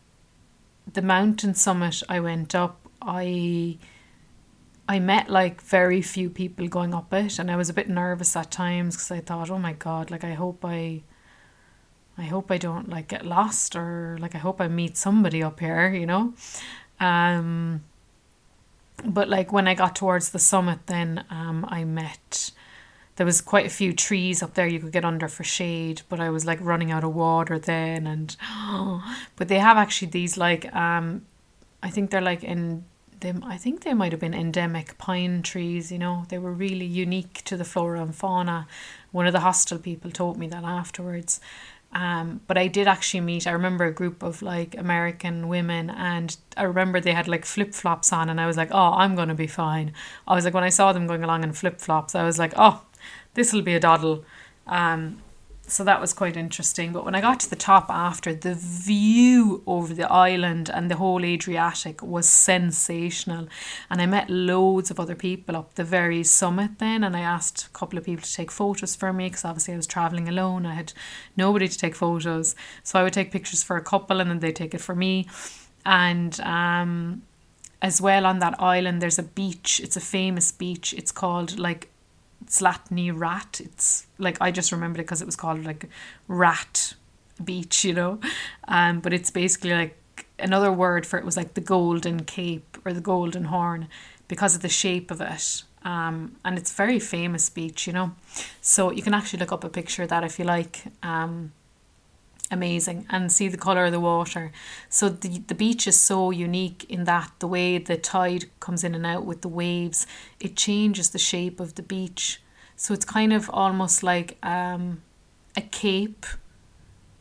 the 0.92 1.02
mountain 1.04 1.54
summit 1.54 2.02
I 2.10 2.20
went 2.20 2.56
up, 2.56 2.80
I 3.02 3.78
I 4.90 4.98
met 4.98 5.30
like 5.30 5.62
very 5.62 6.02
few 6.02 6.32
people 6.32 6.68
going 6.68 6.96
up 6.96 7.14
it, 7.14 7.38
and 7.38 7.52
I 7.52 7.56
was 7.56 7.70
a 7.70 7.74
bit 7.74 7.88
nervous 7.88 8.36
at 8.36 8.50
times 8.50 8.96
because 8.96 9.12
I 9.12 9.20
thought, 9.20 9.52
oh 9.52 9.60
my 9.60 9.74
god, 9.74 10.10
like 10.10 10.24
I 10.24 10.34
hope 10.34 10.66
I, 10.66 11.04
I 12.18 12.24
hope 12.24 12.50
I 12.50 12.58
don't 12.58 12.90
like 12.90 13.08
get 13.08 13.24
lost 13.24 13.76
or 13.76 14.18
like 14.20 14.34
I 14.34 14.40
hope 14.40 14.60
I 14.60 14.68
meet 14.68 14.98
somebody 14.98 15.44
up 15.44 15.60
here, 15.60 15.94
you 15.94 16.08
know, 16.08 16.34
um. 17.00 17.84
But 19.06 19.30
like 19.30 19.54
when 19.54 19.68
I 19.68 19.76
got 19.76 19.96
towards 19.96 20.32
the 20.32 20.40
summit, 20.40 20.80
then 20.88 21.24
um 21.30 21.68
I 21.70 21.84
met. 21.84 22.52
There 23.18 23.28
was 23.28 23.42
quite 23.42 23.68
a 23.68 23.70
few 23.70 23.94
trees 23.94 24.42
up 24.42 24.56
there 24.56 24.66
you 24.66 24.80
could 24.80 24.92
get 24.92 25.06
under 25.06 25.28
for 25.28 25.44
shade, 25.44 26.02
but 26.10 26.20
I 26.20 26.32
was 26.32 26.46
like 26.46 26.60
running 26.62 26.90
out 26.92 27.04
of 27.04 27.14
water 27.14 27.60
then, 27.60 28.08
and 28.08 28.36
but 29.36 29.50
they 29.50 29.60
have 29.60 29.78
actually 29.78 30.10
these 30.10 30.36
like 30.36 30.74
um, 30.74 31.28
I 31.84 31.92
think 31.92 32.10
they're 32.10 32.22
like 32.22 32.44
in 32.44 32.86
they, 33.20 33.34
I 33.44 33.58
think 33.58 33.84
they 33.84 33.94
might 33.94 34.12
have 34.12 34.22
been 34.22 34.34
endemic 34.34 34.98
pine 34.98 35.42
trees, 35.42 35.92
you 35.92 36.00
know, 36.00 36.26
they 36.30 36.38
were 36.38 36.54
really 36.54 36.86
unique 36.86 37.42
to 37.46 37.58
the 37.58 37.66
flora 37.66 38.02
and 38.02 38.16
fauna. 38.16 38.68
One 39.12 39.28
of 39.28 39.34
the 39.34 39.40
hostel 39.42 39.78
people 39.78 40.12
told 40.12 40.38
me 40.38 40.48
that 40.48 40.64
afterwards. 40.64 41.40
Um, 41.92 42.42
but 42.46 42.58
I 42.58 42.68
did 42.68 42.88
actually 42.88 43.22
meet, 43.22 43.48
I 43.48 43.52
remember 43.52 43.86
a 43.86 43.92
group 43.92 44.22
of 44.22 44.42
like 44.42 44.78
American 44.78 45.48
women, 45.48 45.90
and 45.90 46.38
I 46.56 46.64
remember 46.64 47.00
they 47.00 47.14
had 47.14 47.28
like 47.28 47.46
flip 47.46 47.74
flops 47.74 48.14
on, 48.14 48.30
and 48.30 48.40
I 48.40 48.46
was 48.46 48.58
like, 48.58 48.70
oh, 48.72 48.94
I'm 48.94 49.16
going 49.16 49.30
to 49.30 49.36
be 49.36 49.48
fine. 49.48 49.94
I 50.28 50.36
was 50.36 50.46
like, 50.46 50.54
when 50.54 50.64
I 50.64 50.70
saw 50.70 50.94
them 50.94 51.08
going 51.08 51.24
along 51.24 51.44
in 51.44 51.54
flip 51.54 51.80
flops, 51.80 52.14
I 52.14 52.24
was 52.24 52.38
like, 52.38 52.54
oh, 52.56 52.84
this 53.34 53.54
will 53.54 53.64
be 53.64 53.74
a 53.74 53.80
doddle. 53.80 54.24
Um, 54.68 55.22
so 55.70 55.84
that 55.84 56.02
was 56.02 56.14
quite 56.14 56.36
interesting. 56.36 56.92
But 56.92 57.06
when 57.06 57.16
I 57.16 57.22
got 57.22 57.40
to 57.42 57.50
the 57.50 57.56
top 57.56 57.90
after, 57.90 58.34
the 58.34 58.56
view 58.56 59.64
over 59.68 59.94
the 59.94 60.12
island 60.12 60.70
and 60.70 60.90
the 60.90 60.96
whole 60.96 61.24
Adriatic 61.24 62.02
was 62.02 62.28
sensational. 62.28 63.48
And 63.90 64.02
I 64.02 64.06
met 64.06 64.30
loads 64.30 64.90
of 64.90 65.00
other 65.00 65.16
people 65.16 65.56
up 65.56 65.76
the 65.76 65.84
very 65.84 66.24
summit 66.24 66.80
then. 66.80 67.04
And 67.04 67.16
I 67.16 67.22
asked 67.22 67.68
a 67.68 67.70
couple 67.70 67.98
of 67.98 68.06
people 68.06 68.24
to 68.24 68.34
take 68.34 68.52
photos 68.52 68.96
for 68.96 69.14
me 69.14 69.28
because 69.28 69.46
obviously 69.46 69.76
I 69.76 69.78
was 69.78 69.88
traveling 69.88 70.28
alone. 70.28 70.66
I 70.66 70.74
had 70.74 70.94
nobody 71.38 71.68
to 71.68 71.78
take 71.78 71.96
photos. 71.96 72.56
So 72.84 73.00
I 73.00 73.04
would 73.04 73.14
take 73.14 73.32
pictures 73.32 73.64
for 73.64 73.78
a 73.78 73.84
couple 73.84 74.20
and 74.20 74.30
then 74.30 74.40
they'd 74.40 74.56
take 74.56 74.74
it 74.74 74.82
for 74.82 74.96
me. 74.96 75.28
And 75.86 76.40
um, 76.42 77.22
as 77.82 78.02
well 78.02 78.26
on 78.26 78.40
that 78.40 78.60
island, 78.62 79.02
there's 79.02 79.20
a 79.20 79.24
beach. 79.24 79.80
It's 79.84 79.96
a 79.96 80.02
famous 80.02 80.52
beach. 80.52 80.94
It's 80.98 81.12
called 81.12 81.60
like 81.60 81.90
Zlatni 82.50 83.12
Rat. 83.18 83.62
It's 83.64 84.08
like 84.18 84.38
I 84.42 84.52
just 84.52 84.72
remembered 84.72 85.00
it 85.00 85.04
because 85.04 85.22
it 85.22 85.26
was 85.26 85.36
called 85.36 85.64
like 85.64 85.88
Rat 86.28 86.96
Beach, 87.44 87.86
you 87.86 87.94
know. 87.94 88.20
Um, 88.68 89.00
but 89.00 89.14
it's 89.14 89.32
basically 89.32 89.72
like 89.72 89.96
another 90.38 90.72
word 90.72 91.06
for 91.06 91.20
it 91.20 91.26
was 91.26 91.38
like 91.38 91.54
the 91.54 91.62
Golden 91.62 92.24
Cape 92.24 92.78
or 92.86 92.94
the 92.94 93.02
Golden 93.02 93.46
Horn 93.46 93.88
because 94.28 94.56
of 94.56 94.62
the 94.62 94.70
shape 94.70 95.12
of 95.12 95.22
it. 95.22 95.64
Um, 95.84 96.36
and 96.44 96.58
it's 96.58 96.74
very 96.74 97.00
famous 97.00 97.50
beach, 97.50 97.88
you 97.88 97.94
know. 97.94 98.12
So 98.62 98.92
you 98.92 99.02
can 99.02 99.14
actually 99.14 99.40
look 99.40 99.52
up 99.52 99.64
a 99.64 99.70
picture 99.70 100.04
of 100.04 100.10
that 100.10 100.24
if 100.24 100.40
you 100.40 100.46
like. 100.46 100.84
Um, 101.04 101.54
amazing 102.52 103.06
and 103.10 103.32
see 103.32 103.48
the 103.48 103.58
color 103.58 103.86
of 103.86 103.92
the 103.92 104.00
water. 104.00 104.52
So 104.90 105.10
the 105.10 105.40
the 105.48 105.56
beach 105.56 105.88
is 105.88 106.00
so 106.00 106.32
unique 106.32 106.86
in 106.90 107.04
that 107.06 107.32
the 107.40 107.48
way 107.48 107.78
the 107.78 107.98
tide 107.98 108.46
comes 108.60 108.84
in 108.84 108.96
and 108.96 109.06
out 109.06 109.26
with 109.26 109.42
the 109.42 109.48
waves 109.48 110.08
it 110.40 110.56
changes 110.56 111.10
the 111.10 111.20
shape 111.20 111.60
of 111.60 111.76
the 111.76 111.84
beach. 111.84 112.42
So 112.76 112.94
it's 112.94 113.06
kind 113.06 113.34
of 113.34 113.50
almost 113.52 114.04
like 114.04 114.38
um, 114.44 115.02
a 115.56 115.62
cape 115.62 116.26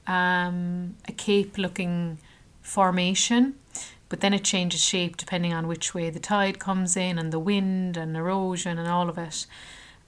um, 0.06 0.97
a 1.06 1.12
cape 1.12 1.58
looking 1.58 2.18
formation 2.62 3.54
but 4.08 4.20
then 4.20 4.32
it 4.32 4.44
changes 4.44 4.82
shape 4.82 5.16
depending 5.16 5.52
on 5.52 5.66
which 5.66 5.94
way 5.94 6.11
the 6.11 6.20
tide 6.20 6.58
comes 6.58 6.97
in 6.97 7.18
and 7.18 7.32
the 7.32 7.38
wind 7.38 7.97
and 7.97 8.16
erosion 8.16 8.78
and 8.78 8.88
all 8.88 9.08
of 9.08 9.18
it. 9.18 9.47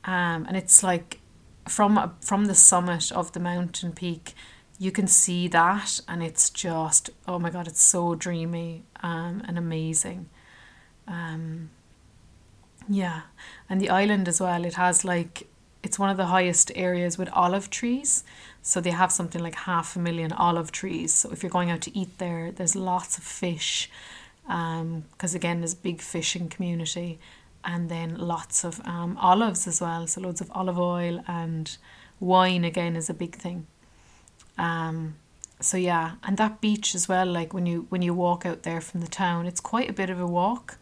Um, 0.04 0.46
and 0.46 0.56
it's 0.56 0.82
like 0.82 1.20
from 1.68 2.14
from 2.20 2.46
the 2.46 2.54
summit 2.54 3.12
of 3.12 3.32
the 3.32 3.40
mountain 3.40 3.92
peak 3.92 4.34
you 4.80 4.90
can 4.90 5.06
see 5.06 5.46
that 5.46 6.00
and 6.08 6.22
it's 6.22 6.48
just 6.48 7.10
oh 7.28 7.38
my 7.38 7.50
god 7.50 7.68
it's 7.68 7.82
so 7.82 8.14
dreamy 8.14 8.82
um, 9.02 9.42
and 9.46 9.58
amazing. 9.58 10.28
Um, 11.06 11.68
yeah. 12.88 13.22
And 13.68 13.78
the 13.78 13.90
island 13.90 14.26
as 14.26 14.40
well 14.40 14.64
it 14.64 14.74
has 14.74 15.04
like 15.04 15.46
it's 15.82 15.98
one 15.98 16.08
of 16.08 16.16
the 16.16 16.26
highest 16.26 16.72
areas 16.74 17.18
with 17.18 17.28
olive 17.34 17.68
trees. 17.68 18.24
So 18.62 18.80
they 18.80 18.90
have 18.90 19.12
something 19.12 19.42
like 19.42 19.54
half 19.54 19.96
a 19.96 19.98
million 19.98 20.32
olive 20.32 20.72
trees. 20.72 21.12
So 21.12 21.30
if 21.30 21.42
you're 21.42 21.50
going 21.50 21.70
out 21.70 21.82
to 21.82 21.96
eat 21.96 22.16
there 22.16 22.50
there's 22.50 22.74
lots 22.74 23.18
of 23.18 23.24
fish 23.24 23.90
because 24.46 25.34
um, 25.34 25.36
again 25.36 25.60
there's 25.60 25.74
big 25.74 26.00
fishing 26.00 26.48
community. 26.48 27.18
And 27.62 27.90
then 27.90 28.16
lots 28.16 28.64
of 28.64 28.80
um, 28.86 29.18
olives 29.20 29.66
as 29.66 29.82
well. 29.82 30.06
So 30.06 30.22
loads 30.22 30.40
of 30.40 30.50
olive 30.54 30.78
oil 30.78 31.22
and 31.28 31.76
wine 32.18 32.64
again 32.64 32.96
is 32.96 33.10
a 33.10 33.14
big 33.14 33.34
thing 33.34 33.66
um, 34.60 35.16
so 35.58 35.76
yeah, 35.76 36.12
and 36.22 36.36
that 36.36 36.60
beach 36.60 36.94
as 36.94 37.08
well. 37.08 37.26
Like 37.26 37.54
when 37.54 37.66
you 37.66 37.86
when 37.88 38.02
you 38.02 38.12
walk 38.12 38.44
out 38.44 38.62
there 38.62 38.80
from 38.80 39.00
the 39.00 39.08
town, 39.08 39.46
it's 39.46 39.60
quite 39.60 39.88
a 39.88 39.94
bit 39.94 40.10
of 40.10 40.20
a 40.20 40.26
walk, 40.26 40.78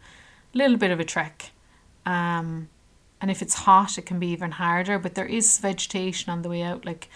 a 0.53 0.57
little 0.57 0.77
bit 0.77 0.91
of 0.91 0.99
a 0.99 1.05
trek. 1.05 1.51
Um, 2.05 2.69
and 3.21 3.31
if 3.31 3.41
it's 3.41 3.53
hot, 3.53 3.97
it 3.97 4.05
can 4.05 4.19
be 4.19 4.27
even 4.27 4.51
harder. 4.51 4.99
But 4.99 5.15
there 5.15 5.25
is 5.25 5.57
vegetation 5.59 6.31
on 6.31 6.41
the 6.41 6.49
way 6.49 6.61
out, 6.61 6.85
like 6.85 7.09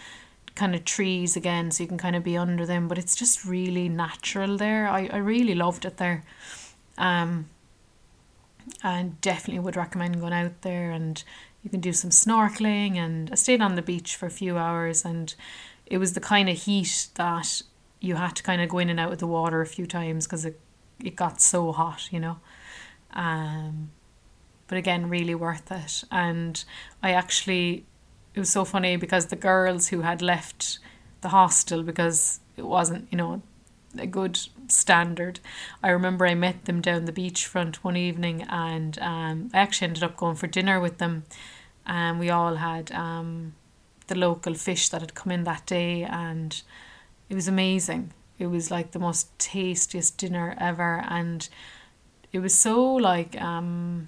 kind 0.55 0.73
of 0.73 0.85
trees 0.85 1.35
again, 1.35 1.71
so 1.71 1.83
you 1.83 1.87
can 1.87 1.97
kind 1.97 2.15
of 2.15 2.23
be 2.23 2.37
under 2.37 2.65
them. 2.65 2.87
But 2.87 2.97
it's 2.97 3.15
just 3.15 3.45
really 3.45 3.89
natural 3.89 4.57
there. 4.57 4.87
I, 4.87 5.09
I 5.11 5.17
really 5.17 5.55
loved 5.55 5.83
it 5.83 5.97
there. 5.97 6.23
Um, 6.97 7.49
and 8.81 9.19
definitely 9.19 9.59
would 9.59 9.75
recommend 9.75 10.21
going 10.21 10.31
out 10.31 10.61
there 10.61 10.91
and 10.91 11.21
you 11.63 11.69
can 11.69 11.81
do 11.81 11.91
some 11.91 12.11
snorkeling 12.11 12.95
and 12.95 13.29
I 13.31 13.35
stayed 13.35 13.61
on 13.61 13.75
the 13.75 13.81
beach 13.81 14.15
for 14.15 14.25
a 14.25 14.31
few 14.31 14.57
hours 14.57 15.03
and 15.03 15.33
it 15.85 15.97
was 15.97 16.13
the 16.13 16.19
kind 16.19 16.49
of 16.49 16.57
heat 16.57 17.07
that 17.15 17.61
you 17.99 18.15
had 18.15 18.35
to 18.35 18.43
kind 18.43 18.61
of 18.61 18.69
go 18.69 18.79
in 18.79 18.89
and 18.89 18.99
out 18.99 19.13
of 19.13 19.19
the 19.19 19.27
water 19.27 19.61
a 19.61 19.65
few 19.65 19.85
times 19.85 20.25
because 20.25 20.45
it, 20.45 20.59
it 21.03 21.15
got 21.15 21.41
so 21.41 21.71
hot, 21.71 22.11
you 22.11 22.19
know. 22.19 22.37
Um, 23.13 23.91
but 24.67 24.77
again, 24.77 25.09
really 25.09 25.35
worth 25.35 25.71
it. 25.71 26.03
And 26.11 26.63
I 27.01 27.11
actually, 27.11 27.85
it 28.33 28.39
was 28.39 28.49
so 28.49 28.65
funny 28.65 28.97
because 28.97 29.27
the 29.27 29.35
girls 29.35 29.89
who 29.89 30.01
had 30.01 30.21
left 30.21 30.79
the 31.21 31.29
hostel 31.29 31.83
because 31.83 32.39
it 32.57 32.65
wasn't, 32.65 33.07
you 33.11 33.17
know, 33.17 33.41
a 33.97 34.07
good 34.07 34.39
standard. 34.67 35.39
I 35.81 35.89
remember 35.89 36.25
I 36.25 36.35
met 36.35 36.65
them 36.65 36.81
down 36.81 37.05
the 37.05 37.11
beachfront 37.11 37.77
one 37.77 37.95
evening 37.95 38.43
and 38.49 38.97
um, 38.99 39.49
I 39.53 39.59
actually 39.59 39.87
ended 39.89 40.03
up 40.03 40.17
going 40.17 40.35
for 40.35 40.47
dinner 40.47 40.79
with 40.79 40.97
them. 40.97 41.23
And 41.85 42.19
we 42.19 42.29
all 42.29 42.55
had 42.55 42.91
um, 42.91 43.53
the 44.07 44.15
local 44.15 44.53
fish 44.53 44.89
that 44.89 45.01
had 45.01 45.15
come 45.15 45.31
in 45.31 45.43
that 45.43 45.65
day 45.65 46.03
and 46.03 46.61
it 47.29 47.35
was 47.35 47.47
amazing. 47.47 48.13
It 48.39 48.47
was 48.47 48.71
like 48.71 48.91
the 48.91 48.99
most 48.99 49.37
tastiest 49.39 50.17
dinner 50.17 50.55
ever 50.59 51.03
and 51.07 51.47
it 52.31 52.39
was 52.39 52.53
so 52.53 52.83
like 52.83 53.39
um 53.41 54.07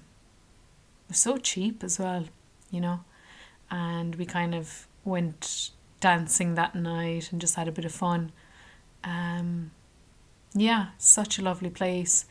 it 1.06 1.12
was 1.12 1.18
so 1.18 1.36
cheap 1.36 1.84
as 1.84 1.98
well, 1.98 2.24
you 2.70 2.80
know. 2.80 3.00
And 3.70 4.14
we 4.16 4.26
kind 4.26 4.54
of 4.54 4.86
went 5.04 5.70
dancing 6.00 6.54
that 6.54 6.74
night 6.74 7.30
and 7.32 7.40
just 7.40 7.54
had 7.54 7.68
a 7.68 7.72
bit 7.72 7.84
of 7.84 7.92
fun. 7.92 8.32
Um 9.04 9.70
yeah, 10.54 10.88
such 10.98 11.38
a 11.38 11.42
lovely 11.42 11.70
place. 11.70 12.26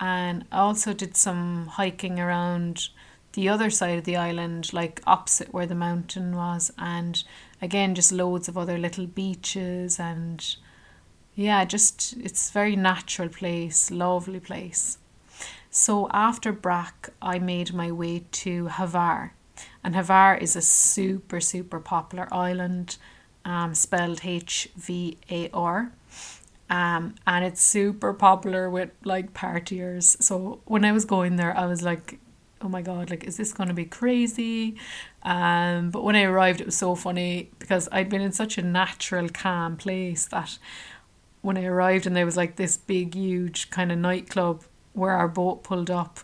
And 0.00 0.44
I 0.52 0.58
also 0.58 0.92
did 0.92 1.16
some 1.16 1.68
hiking 1.68 2.18
around 2.18 2.88
the 3.36 3.48
other 3.48 3.70
side 3.70 3.98
of 3.98 4.04
the 4.04 4.16
island, 4.16 4.72
like 4.72 5.02
opposite 5.06 5.52
where 5.54 5.66
the 5.66 5.74
mountain 5.74 6.34
was, 6.34 6.72
and 6.76 7.22
again, 7.62 7.94
just 7.94 8.10
loads 8.10 8.48
of 8.48 8.56
other 8.58 8.78
little 8.78 9.06
beaches 9.06 10.00
and 10.00 10.56
yeah, 11.34 11.64
just 11.66 12.14
it's 12.18 12.50
very 12.50 12.76
natural 12.76 13.28
place, 13.28 13.90
lovely 13.90 14.40
place. 14.40 14.98
So 15.70 16.08
after 16.12 16.50
Brac, 16.50 17.10
I 17.20 17.38
made 17.38 17.74
my 17.74 17.92
way 17.92 18.24
to 18.42 18.52
Hvar, 18.76 19.30
and 19.84 19.94
Hvar 19.94 20.40
is 20.40 20.56
a 20.56 20.62
super 20.62 21.40
super 21.40 21.80
popular 21.80 22.26
island, 22.32 22.96
um, 23.44 23.74
spelled 23.74 24.20
H 24.24 24.70
V 24.76 25.18
A 25.30 25.50
R. 25.52 25.92
Um, 26.68 27.14
and 27.26 27.44
it's 27.44 27.62
super 27.62 28.12
popular 28.12 28.68
with 28.68 28.90
like 29.04 29.32
partiers. 29.34 30.20
So 30.20 30.60
when 30.64 30.84
I 30.84 30.92
was 30.92 31.04
going 31.04 31.36
there, 31.36 31.56
I 31.56 31.66
was 31.66 31.82
like, 31.82 32.18
oh 32.62 32.68
my 32.68 32.82
god, 32.82 33.10
like, 33.10 33.24
is 33.24 33.36
this 33.36 33.52
going 33.52 33.68
to 33.68 33.74
be 33.74 33.84
crazy? 33.84 34.76
Um, 35.22 35.90
but 35.90 36.02
when 36.02 36.16
I 36.16 36.22
arrived, 36.22 36.60
it 36.60 36.66
was 36.66 36.76
so 36.76 36.94
funny 36.94 37.50
because 37.58 37.88
I'd 37.92 38.08
been 38.08 38.22
in 38.22 38.32
such 38.32 38.58
a 38.58 38.62
natural, 38.62 39.28
calm 39.28 39.76
place 39.76 40.26
that 40.26 40.58
when 41.42 41.56
I 41.56 41.64
arrived 41.64 42.06
and 42.06 42.16
there 42.16 42.24
was 42.24 42.36
like 42.36 42.56
this 42.56 42.76
big, 42.76 43.14
huge 43.14 43.70
kind 43.70 43.92
of 43.92 43.98
nightclub 43.98 44.64
where 44.92 45.12
our 45.12 45.28
boat 45.28 45.62
pulled 45.62 45.90
up 45.90 46.20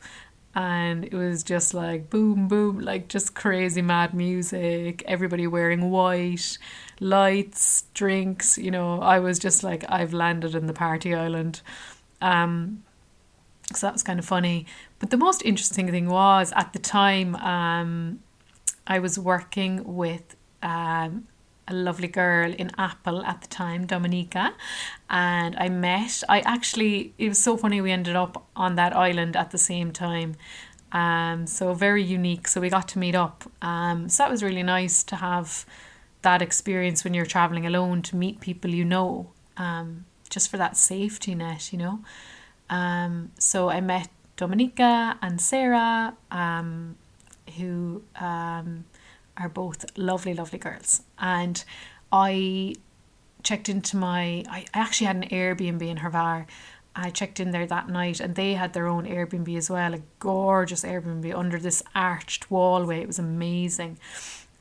and 0.55 1.05
it 1.05 1.15
was 1.15 1.43
just 1.43 1.73
like 1.73 2.11
boom 2.11 2.47
boom 2.47 2.79
like 2.79 3.09
just 3.09 3.35
crazy 3.35 3.81
mad 3.81 4.12
music 4.12 5.03
everybody 5.07 5.47
wearing 5.47 5.91
white 5.91 6.59
lights 7.01 7.85
drinks 7.95 8.59
you 8.59 8.71
know 8.71 9.01
i 9.01 9.19
was 9.19 9.39
just 9.39 9.62
like 9.62 9.83
i've 9.89 10.12
landed 10.12 10.55
in 10.55 10.67
the 10.67 10.73
party 10.73 11.15
island 11.15 11.62
um 12.21 12.83
so 13.75 13.87
that 13.87 13.92
was 13.92 14.02
kind 14.02 14.19
of 14.19 14.25
funny. 14.25 14.66
But 14.99 15.11
the 15.11 15.16
most 15.16 15.42
interesting 15.45 15.90
thing 15.90 16.09
was 16.09 16.52
at 16.54 16.73
the 16.73 16.78
time 16.78 17.37
um, 17.37 18.21
I 18.87 18.99
was 18.99 19.19
working 19.19 19.97
with 19.97 20.37
um, 20.62 21.28
a 21.69 21.75
lovely 21.75 22.09
girl 22.09 22.52
in 22.52 22.71
Apple 22.76 23.25
at 23.25 23.40
the 23.42 23.49
time, 23.49 23.87
Dominica, 23.87 24.54
and 25.09 25.57
I 25.57 25.69
met. 25.69 26.23
I 26.28 26.40
actually 26.40 27.14
it 27.19 27.28
was 27.28 27.38
so 27.38 27.57
funny. 27.57 27.81
We 27.81 27.92
ended 27.92 28.16
up 28.16 28.47
on 28.57 28.75
that 28.76 28.95
island 28.95 29.37
at 29.37 29.50
the 29.50 29.59
same 29.59 29.92
time. 29.92 30.37
Um, 30.92 31.47
so 31.47 31.73
very 31.73 32.02
unique. 32.02 32.47
So 32.49 32.61
we 32.61 32.69
got 32.69 32.88
to 32.88 32.99
meet 32.99 33.14
up. 33.14 33.50
Um, 33.62 34.09
so 34.09 34.25
that 34.25 34.31
was 34.31 34.42
really 34.42 34.62
nice 34.62 35.02
to 35.04 35.16
have 35.16 35.64
that 36.21 36.42
experience 36.42 37.02
when 37.02 37.14
you're 37.14 37.26
traveling 37.26 37.66
alone 37.66 38.02
to 38.02 38.16
meet 38.16 38.40
people 38.40 38.71
you 38.71 38.85
know. 38.85 39.31
Um, 39.57 40.04
just 40.28 40.50
for 40.50 40.57
that 40.57 40.76
safety 40.76 41.35
net, 41.35 41.73
you 41.73 41.78
know. 41.78 42.00
Um, 42.73 43.33
so 43.38 43.69
I 43.69 43.83
met 43.83 44.09
Dominica 44.37 45.19
and 45.21 45.38
Sarah, 45.41 46.17
um, 46.31 46.97
who 47.59 48.02
um, 48.19 48.87
are 49.37 49.50
both 49.50 49.85
lovely, 49.97 50.33
lovely 50.33 50.59
girls. 50.59 51.02
And 51.19 51.62
I 52.11 52.75
checked 53.43 53.69
into 53.69 53.97
my. 53.99 54.45
I, 54.49 54.64
actually 54.73 55.07
had 55.07 55.17
an 55.17 55.29
Airbnb 55.29 55.83
in 55.83 55.99
Harvar. 55.99 56.47
I 56.97 57.11
checked 57.11 57.41
in 57.41 57.50
there 57.50 57.67
that 57.67 57.91
night, 57.91 58.21
and 58.21 58.35
they 58.37 58.55
had 58.55 58.73
their 58.73 58.87
own 58.87 59.07
Airbnb 59.07 59.55
as 59.55 59.69
well. 59.69 59.93
A 59.93 60.00
gorgeous 60.19 60.83
Airbnb 60.83 61.35
under 61.35 61.59
this 61.59 61.83
arched 61.95 62.50
wallway. 62.50 63.02
It 63.02 63.07
was 63.07 63.19
amazing. 63.19 63.99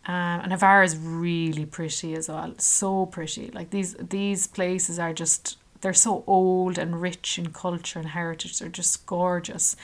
Um, 0.05 0.41
and 0.41 0.51
Harvar 0.51 0.83
is 0.83 0.97
really 0.97 1.65
pretty 1.65 2.13
as 2.15 2.27
well. 2.27 2.55
So 2.57 3.05
pretty. 3.05 3.51
Like 3.51 3.69
these 3.69 3.93
these 3.93 4.47
places 4.47 4.99
are 4.99 5.13
just 5.13 5.57
they're 5.81 5.93
so 5.93 6.23
old 6.27 6.77
and 6.77 7.01
rich 7.01 7.37
in 7.37 7.51
culture 7.51 7.99
and 7.99 8.09
heritage. 8.09 8.59
They're 8.59 8.69
just 8.69 9.05
gorgeous. 9.05 9.75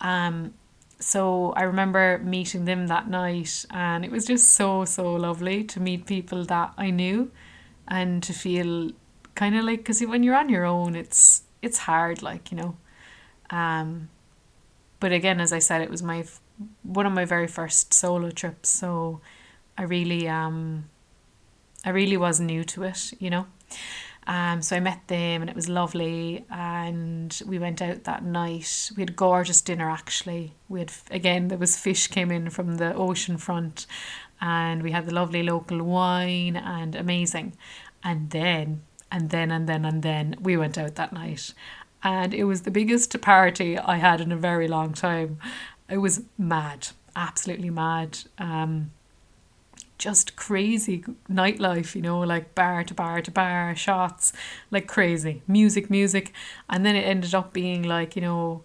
Um, 0.00 0.54
so 1.00 1.52
I 1.56 1.62
remember 1.62 2.18
meeting 2.18 2.64
them 2.64 2.88
that 2.88 3.08
night, 3.08 3.64
and 3.70 4.04
it 4.04 4.10
was 4.10 4.26
just 4.26 4.54
so 4.54 4.84
so 4.84 5.14
lovely 5.14 5.64
to 5.64 5.80
meet 5.80 6.06
people 6.06 6.44
that 6.44 6.74
I 6.76 6.90
knew, 6.90 7.30
and 7.86 8.22
to 8.24 8.32
feel 8.32 8.90
kind 9.34 9.56
of 9.56 9.64
like 9.64 9.78
because 9.78 10.00
when 10.00 10.22
you're 10.22 10.34
on 10.34 10.48
your 10.48 10.64
own, 10.64 10.96
it's 10.96 11.42
it's 11.62 11.78
hard, 11.78 12.22
like 12.22 12.50
you 12.50 12.56
know. 12.56 12.76
Um, 13.50 14.08
but 15.00 15.12
again, 15.12 15.40
as 15.40 15.52
I 15.52 15.60
said, 15.60 15.82
it 15.82 15.90
was 15.90 16.02
my 16.02 16.24
one 16.82 17.06
of 17.06 17.12
my 17.12 17.24
very 17.24 17.46
first 17.46 17.94
solo 17.94 18.30
trips, 18.30 18.68
so 18.68 19.20
I 19.76 19.84
really 19.84 20.28
um, 20.28 20.88
I 21.84 21.90
really 21.90 22.16
was 22.16 22.40
new 22.40 22.64
to 22.64 22.82
it, 22.82 23.12
you 23.20 23.30
know. 23.30 23.46
Um, 24.28 24.60
so 24.60 24.76
I 24.76 24.80
met 24.80 25.08
them 25.08 25.40
and 25.40 25.48
it 25.48 25.56
was 25.56 25.70
lovely. 25.70 26.44
And 26.50 27.40
we 27.46 27.58
went 27.58 27.80
out 27.80 28.04
that 28.04 28.22
night. 28.22 28.90
We 28.94 29.02
had 29.02 29.10
a 29.10 29.14
gorgeous 29.14 29.62
dinner 29.62 29.90
actually. 29.90 30.52
We 30.68 30.80
had, 30.80 30.92
again, 31.10 31.48
there 31.48 31.58
was 31.58 31.78
fish 31.78 32.06
came 32.08 32.30
in 32.30 32.50
from 32.50 32.76
the 32.76 32.94
ocean 32.94 33.38
front 33.38 33.86
and 34.40 34.82
we 34.82 34.92
had 34.92 35.06
the 35.06 35.14
lovely 35.14 35.42
local 35.42 35.82
wine 35.82 36.56
and 36.56 36.94
amazing. 36.94 37.56
And 38.04 38.30
then, 38.30 38.82
and 39.10 39.30
then, 39.30 39.50
and 39.50 39.66
then, 39.66 39.84
and 39.86 40.02
then 40.02 40.36
we 40.40 40.58
went 40.58 40.76
out 40.76 40.96
that 40.96 41.12
night. 41.14 41.54
And 42.04 42.34
it 42.34 42.44
was 42.44 42.62
the 42.62 42.70
biggest 42.70 43.18
party 43.22 43.78
I 43.78 43.96
had 43.96 44.20
in 44.20 44.30
a 44.30 44.36
very 44.36 44.68
long 44.68 44.92
time. 44.92 45.38
It 45.88 45.98
was 45.98 46.22
mad, 46.36 46.88
absolutely 47.16 47.70
mad. 47.70 48.18
Um, 48.36 48.92
just 49.98 50.36
crazy 50.36 51.04
nightlife, 51.28 51.94
you 51.94 52.02
know, 52.02 52.20
like 52.20 52.54
bar 52.54 52.84
to 52.84 52.94
bar 52.94 53.20
to 53.20 53.30
bar, 53.30 53.74
shots, 53.74 54.32
like 54.70 54.86
crazy. 54.86 55.42
Music, 55.46 55.90
music. 55.90 56.32
And 56.70 56.86
then 56.86 56.96
it 56.96 57.02
ended 57.02 57.34
up 57.34 57.52
being 57.52 57.82
like, 57.82 58.16
you 58.16 58.22
know, 58.22 58.62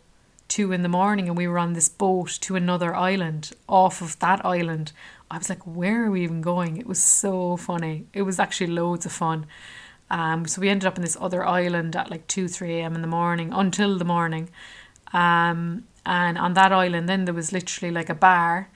two 0.47 0.71
in 0.71 0.83
the 0.83 0.89
morning 0.89 1.27
and 1.27 1.37
we 1.37 1.47
were 1.47 1.57
on 1.57 1.73
this 1.73 1.89
boat 1.89 2.37
to 2.41 2.55
another 2.55 2.95
island 2.95 3.51
off 3.67 4.01
of 4.01 4.19
that 4.19 4.45
island. 4.45 4.91
I 5.31 5.39
was 5.39 5.49
like, 5.49 5.65
where 5.65 6.05
are 6.05 6.11
we 6.11 6.23
even 6.23 6.41
going? 6.41 6.77
It 6.77 6.85
was 6.85 7.01
so 7.01 7.57
funny. 7.57 8.05
It 8.13 8.21
was 8.21 8.39
actually 8.39 8.67
loads 8.67 9.05
of 9.05 9.11
fun. 9.11 9.47
Um, 10.11 10.45
so 10.45 10.61
we 10.61 10.69
ended 10.69 10.85
up 10.85 10.95
in 10.95 11.01
this 11.01 11.17
other 11.19 11.43
island 11.43 11.95
at 11.95 12.11
like 12.11 12.27
2, 12.27 12.47
3 12.47 12.79
a.m. 12.79 12.93
in 12.93 13.01
the 13.01 13.07
morning 13.07 13.51
until 13.51 13.97
the 13.97 14.05
morning. 14.05 14.49
Um, 15.11 15.85
and 16.05 16.37
on 16.37 16.53
that 16.53 16.71
island, 16.71 17.09
then 17.09 17.25
there 17.25 17.33
was 17.33 17.51
literally 17.51 17.91
like 17.91 18.09
a 18.09 18.15
bar 18.15 18.69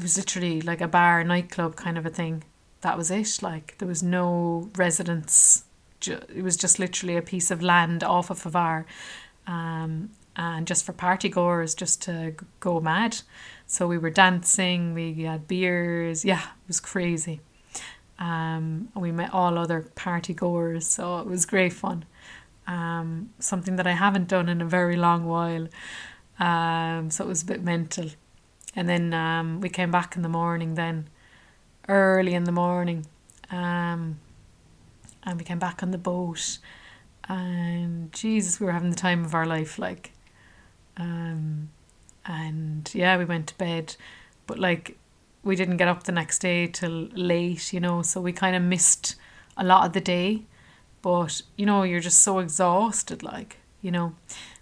it 0.00 0.04
was 0.04 0.16
literally 0.16 0.62
like 0.62 0.80
a 0.80 0.88
bar 0.88 1.22
nightclub 1.24 1.76
kind 1.76 1.98
of 1.98 2.06
a 2.06 2.10
thing. 2.10 2.42
That 2.80 2.96
was 2.96 3.10
it 3.10 3.42
like 3.42 3.76
there 3.76 3.86
was 3.86 4.02
no 4.02 4.70
residence 4.76 5.64
it 6.06 6.42
was 6.42 6.56
just 6.56 6.78
literally 6.78 7.18
a 7.18 7.22
piece 7.22 7.50
of 7.50 7.62
land 7.62 8.02
off 8.02 8.30
of 8.30 8.46
a 8.46 8.50
bar 8.50 8.86
um, 9.46 10.08
and 10.34 10.66
just 10.66 10.86
for 10.86 10.94
party 10.94 11.28
goers 11.28 11.74
just 11.74 12.00
to 12.02 12.34
go 12.60 12.80
mad. 12.80 13.18
So 13.66 13.86
we 13.86 13.98
were 13.98 14.08
dancing 14.08 14.94
we 14.94 15.12
had 15.24 15.46
beers 15.46 16.24
yeah 16.24 16.40
it 16.40 16.68
was 16.68 16.80
crazy. 16.80 17.40
Um, 18.18 18.88
we 18.94 19.12
met 19.12 19.34
all 19.34 19.58
other 19.58 19.82
party 19.94 20.32
goers 20.32 20.86
so 20.86 21.18
it 21.18 21.26
was 21.26 21.44
great 21.44 21.74
fun. 21.74 22.06
Um, 22.66 23.34
something 23.38 23.76
that 23.76 23.86
I 23.86 23.92
haven't 23.92 24.28
done 24.28 24.48
in 24.48 24.62
a 24.62 24.66
very 24.66 24.96
long 24.96 25.26
while. 25.26 25.68
Um, 26.38 27.10
so 27.10 27.24
it 27.24 27.28
was 27.28 27.42
a 27.42 27.46
bit 27.46 27.62
mental 27.62 28.08
and 28.74 28.88
then 28.88 29.12
um, 29.12 29.60
we 29.60 29.68
came 29.68 29.90
back 29.90 30.16
in 30.16 30.22
the 30.22 30.28
morning 30.28 30.74
then, 30.74 31.08
early 31.88 32.34
in 32.34 32.44
the 32.44 32.52
morning. 32.52 33.06
Um, 33.50 34.20
and 35.24 35.38
we 35.38 35.44
came 35.44 35.58
back 35.58 35.82
on 35.82 35.90
the 35.90 35.98
boat. 35.98 36.58
And 37.28 38.12
Jesus, 38.12 38.60
we 38.60 38.66
were 38.66 38.72
having 38.72 38.90
the 38.90 38.96
time 38.96 39.24
of 39.24 39.34
our 39.34 39.46
life, 39.46 39.78
like. 39.78 40.12
Um, 40.96 41.70
and 42.26 42.90
yeah, 42.94 43.16
we 43.16 43.24
went 43.24 43.48
to 43.48 43.58
bed. 43.58 43.96
But 44.46 44.58
like, 44.58 44.96
we 45.42 45.56
didn't 45.56 45.78
get 45.78 45.88
up 45.88 46.04
the 46.04 46.12
next 46.12 46.40
day 46.40 46.66
till 46.66 47.08
late, 47.14 47.72
you 47.72 47.80
know, 47.80 48.02
so 48.02 48.20
we 48.20 48.32
kind 48.32 48.54
of 48.54 48.62
missed 48.62 49.16
a 49.56 49.64
lot 49.64 49.86
of 49.86 49.92
the 49.92 50.00
day. 50.00 50.42
But, 51.02 51.42
you 51.56 51.66
know, 51.66 51.82
you're 51.82 52.00
just 52.00 52.22
so 52.22 52.38
exhausted, 52.40 53.22
like, 53.22 53.56
you 53.80 53.90
know. 53.90 54.14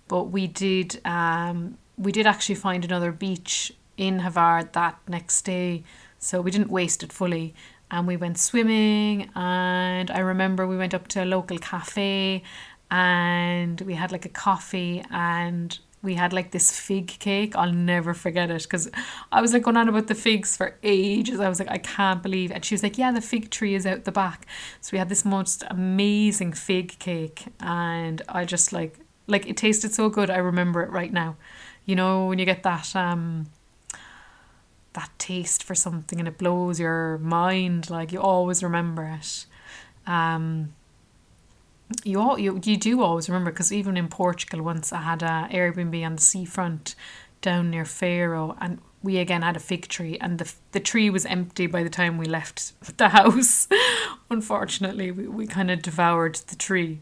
But 0.07 0.25
we 0.25 0.47
did 0.47 1.01
um 1.05 1.79
we 1.97 2.13
did 2.13 2.27
actually 2.27 2.55
find 2.55 2.85
another 2.85 3.11
beach 3.11 3.73
in 3.99 4.21
Havard 4.21 4.73
that 4.73 4.99
next 5.07 5.43
day. 5.43 5.85
So 6.19 6.41
we 6.41 6.51
didn't 6.51 6.71
waste 6.71 7.03
it 7.03 7.13
fully. 7.13 7.55
And 7.91 8.07
we 8.07 8.17
went 8.17 8.39
swimming. 8.39 9.31
And 9.35 10.11
I 10.11 10.21
remember 10.21 10.67
we 10.67 10.79
went 10.79 10.95
up 10.95 11.09
to 11.09 11.25
a 11.25 11.27
local 11.27 11.59
cafe 11.59 12.43
and 12.91 13.81
we 13.83 13.95
had 13.95 14.13
like 14.13 14.25
a 14.25 14.31
coffee 14.31 15.05
and 15.11 15.79
we 16.03 16.15
had 16.15 16.33
like 16.33 16.53
this 16.53 16.79
fig 16.79 17.09
cake. 17.09 17.57
I'll 17.57 17.73
never 17.73 18.15
forget 18.15 18.51
it 18.51 18.63
because 18.63 18.91
I 19.33 19.41
was 19.41 19.53
like 19.53 19.63
going 19.65 19.77
on 19.77 19.89
about 19.89 20.07
the 20.07 20.15
figs 20.15 20.57
for 20.57 20.77
ages. 20.83 21.41
I 21.41 21.49
was 21.49 21.59
like, 21.59 21.71
I 21.71 21.79
can't 21.79 22.23
believe. 22.23 22.51
It. 22.51 22.55
And 22.55 22.65
she 22.65 22.75
was 22.75 22.83
like, 22.83 22.99
Yeah, 22.99 23.13
the 23.13 23.21
fig 23.21 23.51
tree 23.51 23.75
is 23.75 23.87
out 23.87 24.05
the 24.05 24.13
back. 24.13 24.47
So 24.81 24.91
we 24.93 24.99
had 24.99 25.09
this 25.09 25.25
most 25.25 25.65
amazing 25.69 26.53
fig 26.53 26.99
cake, 26.99 27.47
and 27.61 28.23
I 28.29 28.45
just 28.45 28.73
like 28.73 28.99
like 29.27 29.47
it 29.47 29.57
tasted 29.57 29.93
so 29.93 30.09
good. 30.09 30.31
I 30.31 30.39
remember 30.39 30.83
it 30.83 30.91
right 30.91 31.13
now. 31.13 31.37
You 31.85 31.97
know 31.97 32.27
when 32.27 32.39
you 32.39 32.45
get 32.45 32.63
that 32.63 32.95
um 32.95 33.47
that 34.95 35.11
taste 35.19 35.63
for 35.63 35.75
something 35.75 36.19
and 36.19 36.29
it 36.29 36.39
blows 36.39 36.81
your 36.81 37.19
mind 37.19 37.91
like 37.91 38.13
you 38.13 38.21
always 38.21 38.63
remember 38.63 39.05
it. 39.05 39.47
Um 40.07 40.75
you 42.05 42.21
all 42.21 42.39
you, 42.39 42.61
you 42.65 42.77
do 42.77 43.03
always 43.03 43.29
remember 43.29 43.51
because 43.51 43.73
even 43.73 43.97
in 43.97 44.09
Portugal 44.09 44.63
once 44.63 44.93
I 44.93 45.03
had 45.03 45.23
a 45.23 45.49
Airbnb 45.51 46.05
on 46.05 46.17
the 46.17 46.23
seafront 46.23 46.95
down 47.41 47.71
near 47.71 47.85
Faro 47.85 48.57
and 48.61 48.81
we 49.03 49.19
again 49.19 49.43
had 49.43 49.57
a 49.57 49.61
fig 49.61 49.89
tree 49.89 50.19
and 50.21 50.39
the 50.39 50.53
the 50.73 50.81
tree 50.81 51.09
was 51.09 51.25
empty 51.27 51.67
by 51.67 51.83
the 51.83 51.91
time 51.91 52.19
we 52.19 52.27
left 52.27 52.73
the 52.99 53.11
house. 53.11 53.69
Unfortunately 54.31 55.11
we, 55.11 55.29
we 55.29 55.47
kind 55.47 55.71
of 55.71 55.83
devoured 55.83 56.37
the 56.49 56.57
tree. 56.57 57.01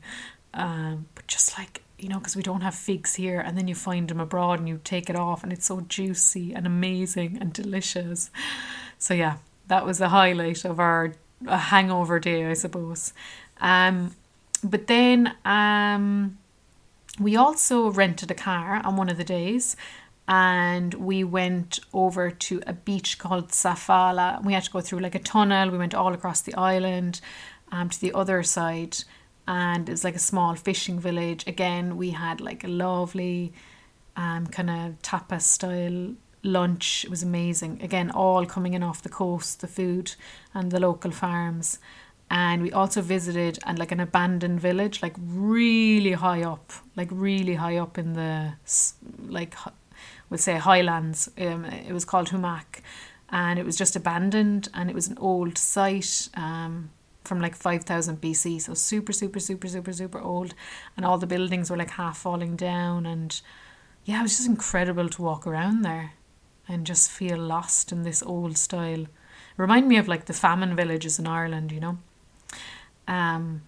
Um, 0.54 1.06
but 1.14 1.26
just 1.26 1.58
like 1.58 1.82
you 1.98 2.08
know, 2.08 2.18
because 2.18 2.36
we 2.36 2.42
don't 2.42 2.60
have 2.60 2.74
figs 2.74 3.14
here, 3.14 3.40
and 3.40 3.56
then 3.56 3.68
you 3.68 3.74
find 3.74 4.08
them 4.08 4.20
abroad 4.20 4.58
and 4.58 4.68
you 4.68 4.80
take 4.84 5.08
it 5.08 5.16
off, 5.16 5.42
and 5.42 5.52
it's 5.52 5.66
so 5.66 5.80
juicy 5.80 6.52
and 6.52 6.66
amazing 6.66 7.38
and 7.40 7.52
delicious. 7.52 8.30
So, 8.98 9.14
yeah, 9.14 9.36
that 9.68 9.84
was 9.84 9.98
the 9.98 10.08
highlight 10.08 10.64
of 10.64 10.78
our 10.78 11.14
hangover 11.46 12.18
day, 12.18 12.46
I 12.46 12.54
suppose. 12.54 13.12
Um, 13.60 14.14
but 14.62 14.86
then 14.86 15.34
um, 15.44 16.38
we 17.20 17.36
also 17.36 17.90
rented 17.90 18.30
a 18.30 18.34
car 18.34 18.80
on 18.84 18.96
one 18.96 19.08
of 19.08 19.16
the 19.16 19.24
days 19.24 19.76
and 20.28 20.94
we 20.94 21.22
went 21.22 21.78
over 21.92 22.30
to 22.30 22.62
a 22.66 22.72
beach 22.72 23.18
called 23.18 23.50
Zavala. 23.50 24.44
We 24.44 24.54
had 24.54 24.64
to 24.64 24.70
go 24.70 24.80
through 24.80 24.98
like 25.00 25.14
a 25.14 25.20
tunnel. 25.20 25.70
We 25.70 25.78
went 25.78 25.94
all 25.94 26.12
across 26.12 26.40
the 26.40 26.54
island 26.54 27.20
um, 27.70 27.90
to 27.90 28.00
the 28.00 28.12
other 28.12 28.42
side 28.42 28.98
and 29.46 29.88
it's 29.88 30.04
like 30.04 30.16
a 30.16 30.20
small 30.20 30.54
fishing 30.54 30.98
village. 30.98 31.46
Again, 31.46 31.96
we 31.96 32.10
had 32.10 32.40
like 32.40 32.64
a 32.64 32.68
lovely 32.68 33.52
um, 34.16 34.46
kind 34.46 34.70
of 34.70 35.02
tapas 35.02 35.42
style 35.42 36.14
lunch. 36.42 37.04
It 37.04 37.10
was 37.10 37.22
amazing. 37.22 37.80
Again, 37.82 38.10
all 38.10 38.46
coming 38.46 38.74
in 38.74 38.82
off 38.82 39.02
the 39.02 39.08
coast, 39.08 39.60
the 39.60 39.66
food 39.66 40.14
and 40.54 40.70
the 40.70 40.80
local 40.80 41.10
farms. 41.10 41.78
And 42.28 42.62
we 42.62 42.72
also 42.72 43.02
visited 43.02 43.58
and 43.64 43.78
like 43.78 43.92
an 43.92 44.00
abandoned 44.00 44.60
village, 44.60 45.00
like 45.00 45.14
really 45.18 46.12
high 46.12 46.42
up, 46.42 46.72
like 46.96 47.08
really 47.12 47.54
high 47.54 47.76
up 47.76 47.98
in 47.98 48.14
the 48.14 48.54
like 49.28 49.54
we'll 50.28 50.38
say 50.38 50.56
highlands. 50.56 51.30
Um, 51.38 51.64
it 51.64 51.92
was 51.92 52.04
called 52.04 52.30
Humac, 52.30 52.80
and 53.30 53.60
it 53.60 53.64
was 53.64 53.76
just 53.76 53.94
abandoned, 53.94 54.68
and 54.74 54.90
it 54.90 54.94
was 54.94 55.06
an 55.06 55.18
old 55.18 55.56
site. 55.56 56.28
Um, 56.34 56.90
from 57.26 57.40
like 57.40 57.56
5000 57.56 58.20
BC, 58.20 58.60
so 58.62 58.74
super, 58.74 59.12
super, 59.12 59.40
super, 59.40 59.68
super, 59.68 59.92
super 59.92 60.20
old. 60.20 60.54
And 60.96 61.04
all 61.04 61.18
the 61.18 61.26
buildings 61.26 61.70
were 61.70 61.76
like 61.76 61.90
half 61.92 62.18
falling 62.18 62.56
down. 62.56 63.06
And 63.06 63.40
yeah, 64.04 64.20
it 64.20 64.22
was 64.22 64.36
just 64.36 64.48
incredible 64.48 65.08
to 65.08 65.22
walk 65.22 65.46
around 65.46 65.82
there 65.82 66.12
and 66.68 66.86
just 66.86 67.10
feel 67.10 67.38
lost 67.38 67.92
in 67.92 68.02
this 68.02 68.22
old 68.22 68.58
style. 68.58 69.06
Remind 69.56 69.88
me 69.88 69.96
of 69.96 70.08
like 70.08 70.26
the 70.26 70.32
famine 70.32 70.76
villages 70.76 71.18
in 71.18 71.26
Ireland, 71.26 71.72
you 71.72 71.80
know? 71.80 71.98
Um, 73.08 73.62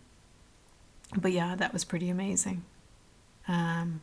but 1.17 1.33
yeah, 1.33 1.55
that 1.55 1.73
was 1.73 1.85
pretty 1.85 2.09
amazing. 2.09 2.65
Um, 3.47 4.03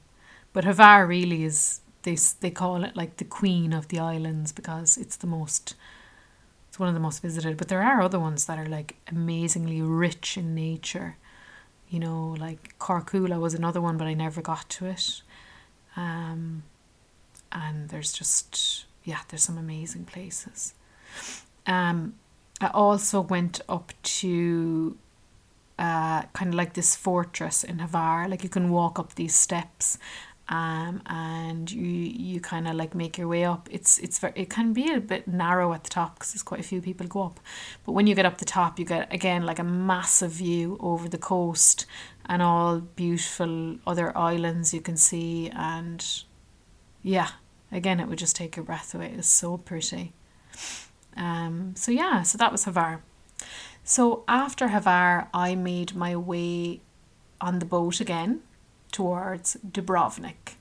but 0.53 0.63
Harvar 0.63 1.07
really 1.07 1.43
is 1.43 1.81
this, 2.03 2.33
they 2.33 2.51
call 2.51 2.83
it 2.83 2.95
like 2.95 3.17
the 3.17 3.25
queen 3.25 3.73
of 3.73 3.89
the 3.89 3.99
islands 3.99 4.51
because 4.51 4.97
it's 4.97 5.17
the 5.17 5.27
most 5.27 5.75
It's 6.75 6.79
one 6.81 6.89
of 6.89 6.93
the 6.93 6.99
most 6.99 7.21
visited, 7.21 7.55
but 7.55 7.69
there 7.69 7.81
are 7.81 8.01
other 8.01 8.19
ones 8.19 8.47
that 8.47 8.59
are 8.59 8.65
like 8.65 8.97
amazingly 9.07 9.81
rich 9.81 10.35
in 10.35 10.53
nature. 10.53 11.15
You 11.87 11.99
know, 11.99 12.35
like 12.37 12.77
Korčula 12.79 13.39
was 13.39 13.53
another 13.53 13.79
one, 13.79 13.95
but 13.95 14.07
I 14.07 14.13
never 14.13 14.41
got 14.41 14.67
to 14.71 14.87
it. 14.87 15.21
Um, 15.95 16.63
and 17.49 17.87
there's 17.87 18.11
just 18.11 18.87
yeah, 19.05 19.19
there's 19.29 19.43
some 19.43 19.57
amazing 19.57 20.03
places. 20.03 20.73
Um, 21.65 22.15
I 22.59 22.67
also 22.73 23.21
went 23.21 23.61
up 23.69 23.93
to 24.19 24.97
uh, 25.79 26.23
kind 26.33 26.49
of 26.49 26.55
like 26.55 26.73
this 26.73 26.93
fortress 26.93 27.63
in 27.63 27.77
Havar. 27.77 28.27
Like 28.27 28.43
you 28.43 28.49
can 28.49 28.69
walk 28.69 28.99
up 28.99 29.15
these 29.15 29.33
steps, 29.33 29.97
um, 30.47 31.01
and 31.07 31.71
you 31.71 31.81
you 31.85 32.39
kind 32.39 32.67
of 32.67 32.75
like 32.75 32.93
make 32.93 33.17
your 33.17 33.27
way 33.27 33.45
up. 33.45 33.67
It's 33.71 33.97
it's 33.99 34.19
very, 34.19 34.33
it 34.35 34.49
can 34.49 34.73
be 34.73 34.91
a 34.91 34.99
bit 34.99 35.27
narrow 35.27 35.73
at 35.73 35.83
the 35.83 35.89
top 35.89 36.15
because 36.15 36.33
there's 36.33 36.43
quite 36.43 36.59
a 36.59 36.63
few 36.63 36.81
people 36.81 37.07
go 37.07 37.23
up, 37.23 37.39
but 37.85 37.93
when 37.93 38.07
you 38.07 38.15
get 38.15 38.25
up 38.25 38.37
the 38.37 38.45
top, 38.45 38.77
you 38.77 38.85
get 38.85 39.11
again 39.13 39.45
like 39.45 39.59
a 39.59 39.63
massive 39.63 40.31
view 40.31 40.77
over 40.79 41.09
the 41.09 41.17
coast 41.17 41.85
and 42.27 42.41
all 42.41 42.79
beautiful 42.79 43.77
other 43.87 44.15
islands 44.17 44.73
you 44.73 44.81
can 44.81 44.97
see, 44.97 45.49
and 45.49 46.23
yeah, 47.01 47.29
again 47.71 47.99
it 47.99 48.07
would 48.07 48.19
just 48.19 48.35
take 48.35 48.55
your 48.55 48.65
breath 48.65 48.93
away. 48.93 49.13
It's 49.17 49.27
so 49.27 49.57
pretty. 49.57 50.13
Um, 51.17 51.73
so 51.75 51.91
yeah, 51.91 52.21
so 52.23 52.37
that 52.37 52.51
was 52.51 52.65
Hvar. 52.65 52.99
So 53.83 54.23
after 54.27 54.67
Hvar, 54.67 55.27
I 55.33 55.55
made 55.55 55.95
my 55.95 56.15
way 56.15 56.81
on 57.41 57.59
the 57.59 57.65
boat 57.65 57.99
again 57.99 58.41
towards 58.95 59.57
Dubrovnik. 59.57 60.55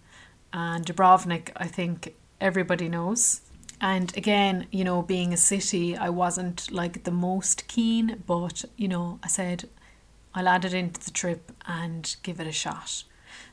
And 0.53 0.85
Dubrovnik, 0.85 1.51
I 1.57 1.69
think 1.69 2.17
everybody 2.41 2.89
knows. 2.89 3.43
And 3.81 4.17
again, 4.17 4.67
you 4.73 4.83
know, 4.83 5.03
being 5.03 5.33
a 5.33 5.37
city, 5.37 5.97
I 5.97 6.09
wasn't 6.09 6.73
like 6.73 7.05
the 7.05 7.13
most 7.13 7.69
keen, 7.69 8.25
but 8.27 8.65
you 8.77 8.89
know, 8.89 9.21
I 9.23 9.29
said 9.29 9.69
I'll 10.35 10.49
add 10.49 10.65
it 10.65 10.75
into 10.75 11.01
the 11.01 11.13
trip 11.13 11.53
and 11.65 12.17
give 12.25 12.41
it 12.41 12.49
a 12.49 12.53
shot. 12.53 13.05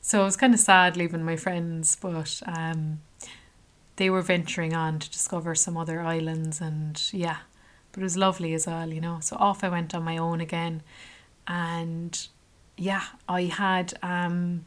So 0.02 0.22
it 0.22 0.26
was 0.26 0.38
kind 0.38 0.56
of 0.56 0.60
sad 0.60 0.98
leaving 0.98 1.24
my 1.24 1.36
friends, 1.36 1.96
but 2.02 2.42
um, 2.48 3.02
they 3.98 4.10
were 4.10 4.24
venturing 4.24 4.74
on 4.74 4.98
to 4.98 5.12
discover 5.12 5.54
some 5.54 5.78
other 5.78 6.02
islands 6.02 6.60
and 6.60 7.00
yeah, 7.14 7.38
but 7.92 8.02
it 8.02 8.04
was 8.04 8.18
lovely 8.18 8.56
as 8.56 8.66
well, 8.66 8.92
you 8.92 9.02
know. 9.02 9.20
So 9.22 9.36
off 9.36 9.64
I 9.64 9.70
went 9.70 9.94
on 9.94 10.02
my 10.04 10.18
own 10.18 10.42
again, 10.42 10.82
and 11.48 12.28
yeah, 12.82 13.04
I 13.30 13.44
had 13.44 13.94
um, 14.02 14.66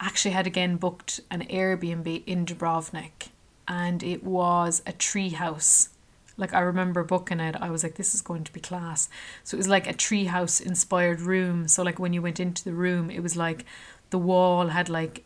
actually 0.00 0.30
had 0.30 0.46
again 0.46 0.76
booked 0.76 1.20
an 1.30 1.42
Airbnb 1.42 2.22
in 2.26 2.46
Dubrovnik, 2.46 3.28
and 3.68 4.02
it 4.02 4.24
was 4.24 4.80
a 4.86 4.92
tree 4.92 5.28
house. 5.28 5.90
Like 6.38 6.54
I 6.54 6.60
remember 6.60 7.04
booking 7.04 7.40
it, 7.40 7.54
I 7.60 7.68
was 7.68 7.82
like, 7.82 7.96
"This 7.96 8.14
is 8.14 8.22
going 8.22 8.44
to 8.44 8.52
be 8.52 8.60
class." 8.60 9.10
So 9.42 9.56
it 9.56 9.58
was 9.58 9.68
like 9.68 9.86
a 9.86 9.92
treehouse 9.92 10.58
inspired 10.58 11.20
room. 11.20 11.68
So 11.68 11.82
like 11.82 11.98
when 11.98 12.14
you 12.14 12.22
went 12.22 12.40
into 12.40 12.64
the 12.64 12.72
room, 12.72 13.10
it 13.10 13.22
was 13.22 13.36
like 13.36 13.66
the 14.08 14.18
wall 14.18 14.68
had 14.68 14.88
like, 14.88 15.22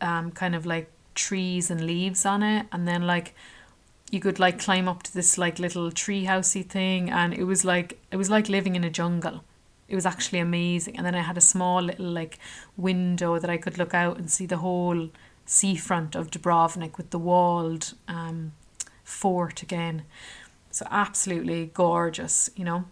um, 0.00 0.30
kind 0.30 0.54
of 0.54 0.66
like 0.66 0.88
trees 1.16 1.68
and 1.68 1.84
leaves 1.84 2.24
on 2.24 2.44
it, 2.44 2.66
and 2.70 2.86
then 2.86 3.08
like 3.08 3.34
you 4.12 4.20
could 4.20 4.38
like 4.38 4.60
climb 4.60 4.86
up 4.88 5.02
to 5.02 5.12
this 5.12 5.36
like 5.36 5.58
little 5.58 5.90
tree 5.90 6.26
housey 6.26 6.64
thing 6.64 7.10
and 7.10 7.34
it 7.34 7.42
was 7.42 7.64
like 7.64 7.98
it 8.12 8.16
was 8.16 8.30
like 8.30 8.48
living 8.48 8.76
in 8.76 8.84
a 8.84 8.90
jungle 8.90 9.42
it 9.88 9.94
was 9.94 10.06
actually 10.06 10.38
amazing. 10.38 10.96
And 10.96 11.06
then 11.06 11.14
i 11.14 11.20
had 11.20 11.36
a 11.36 11.40
small 11.40 11.82
little 11.82 12.06
like 12.06 12.38
window 12.76 13.38
that 13.38 13.50
i 13.50 13.56
could 13.56 13.78
look 13.78 13.94
out 13.94 14.18
and 14.18 14.30
see 14.30 14.46
the 14.46 14.58
whole 14.58 15.10
seafront 15.44 16.14
of 16.16 16.30
dubrovnik 16.30 16.96
with 16.96 17.10
the 17.10 17.18
walled 17.18 17.94
um, 18.08 18.52
fort 19.04 19.62
again. 19.62 20.02
So 20.70 20.86
absolutely 20.90 21.66
gorgeous 21.66 22.50
you 22.56 22.64
know? 22.64 22.84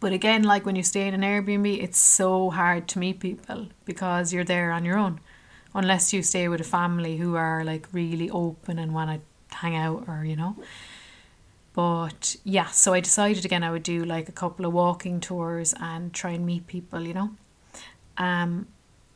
But 0.00 0.12
again 0.12 0.42
like 0.42 0.66
when 0.66 0.76
you 0.76 0.82
stay 0.82 1.06
in 1.06 1.14
an 1.14 1.22
airbnb 1.22 1.82
it's 1.82 1.98
so 1.98 2.50
hard 2.50 2.88
to 2.88 2.98
meet 2.98 3.20
people 3.20 3.68
because 3.84 4.32
you're 4.32 4.44
there 4.44 4.72
on 4.72 4.84
your 4.84 4.98
own. 4.98 5.20
Unless 5.76 6.12
you 6.12 6.22
stay 6.22 6.46
with 6.48 6.60
a 6.60 6.64
family 6.64 7.16
who 7.16 7.34
are 7.34 7.64
like 7.64 7.88
really 7.92 8.30
open 8.30 8.78
and 8.78 8.94
want 8.94 9.10
to 9.10 9.56
hang 9.56 9.76
out 9.76 10.04
or 10.08 10.24
you 10.24 10.34
know 10.34 10.56
but 11.74 12.36
yeah 12.44 12.66
so 12.66 12.94
i 12.94 13.00
decided 13.00 13.44
again 13.44 13.62
i 13.62 13.70
would 13.70 13.82
do 13.82 14.04
like 14.04 14.28
a 14.28 14.32
couple 14.32 14.64
of 14.64 14.72
walking 14.72 15.20
tours 15.20 15.74
and 15.80 16.12
try 16.12 16.30
and 16.30 16.46
meet 16.46 16.66
people 16.66 17.00
you 17.02 17.14
know? 17.14 17.30
Um 18.16 18.66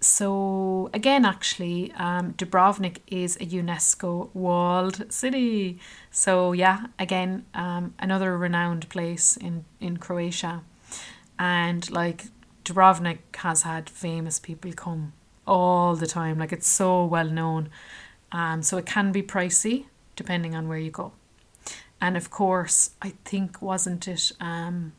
so 0.00 0.90
again 0.92 1.24
actually 1.24 1.92
um 1.92 2.34
dubrovnik 2.34 2.98
is 3.08 3.36
a 3.36 3.46
unesco 3.46 4.30
walled 4.34 5.12
city. 5.12 5.78
So 6.10 6.52
yeah 6.52 6.86
again 6.98 7.46
um 7.54 7.94
another 7.98 8.36
renowned 8.38 8.88
place 8.88 9.36
in 9.36 9.64
in 9.80 9.96
croatia. 9.96 10.62
And 11.38 11.90
like 11.90 12.26
dubrovnik 12.64 13.18
has 13.36 13.62
had 13.62 13.90
famous 13.90 14.38
people 14.38 14.72
come 14.72 15.12
all 15.46 15.96
the 15.96 16.06
time. 16.06 16.38
Like 16.38 16.52
it's 16.52 16.68
so 16.68 17.04
well 17.04 17.28
known. 17.28 17.70
Um 18.32 18.62
so 18.62 18.76
it 18.78 18.86
can 18.86 19.12
be 19.12 19.22
pricey 19.22 19.86
depending 20.16 20.54
on 20.54 20.68
where 20.68 20.78
you 20.78 20.90
go. 20.90 21.12
And 22.00 22.16
of 22.16 22.30
course, 22.30 22.90
I 23.02 23.14
think, 23.24 23.60
wasn't 23.60 24.06
it 24.06 24.32
um, 24.40 24.92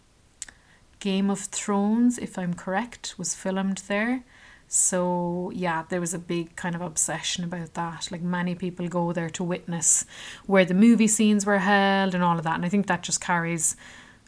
Game 1.00 1.30
of 1.30 1.40
Thrones, 1.40 2.18
if 2.18 2.38
I'm 2.38 2.54
correct, 2.54 3.16
was 3.18 3.34
filmed 3.34 3.84
there. 3.88 4.24
So, 4.68 5.52
yeah, 5.56 5.86
there 5.90 6.00
was 6.00 6.14
a 6.14 6.20
big 6.20 6.56
kind 6.56 6.76
of 6.76 6.82
obsession 6.82 7.44
about 7.44 7.74
that. 7.74 8.12
Like, 8.12 8.22
many 8.22 8.54
people 8.54 8.88
go 8.88 9.14
there 9.14 9.30
to 9.32 9.44
witness 9.44 10.06
where 10.46 10.66
the 10.66 10.76
movie 10.76 11.08
scenes 11.08 11.46
were 11.46 11.60
held 11.60 12.14
and 12.14 12.24
all 12.24 12.38
of 12.38 12.44
that. 12.44 12.56
And 12.56 12.66
I 12.66 12.70
think 12.70 12.88
that 12.88 13.02
just 13.02 13.22
carries 13.22 13.76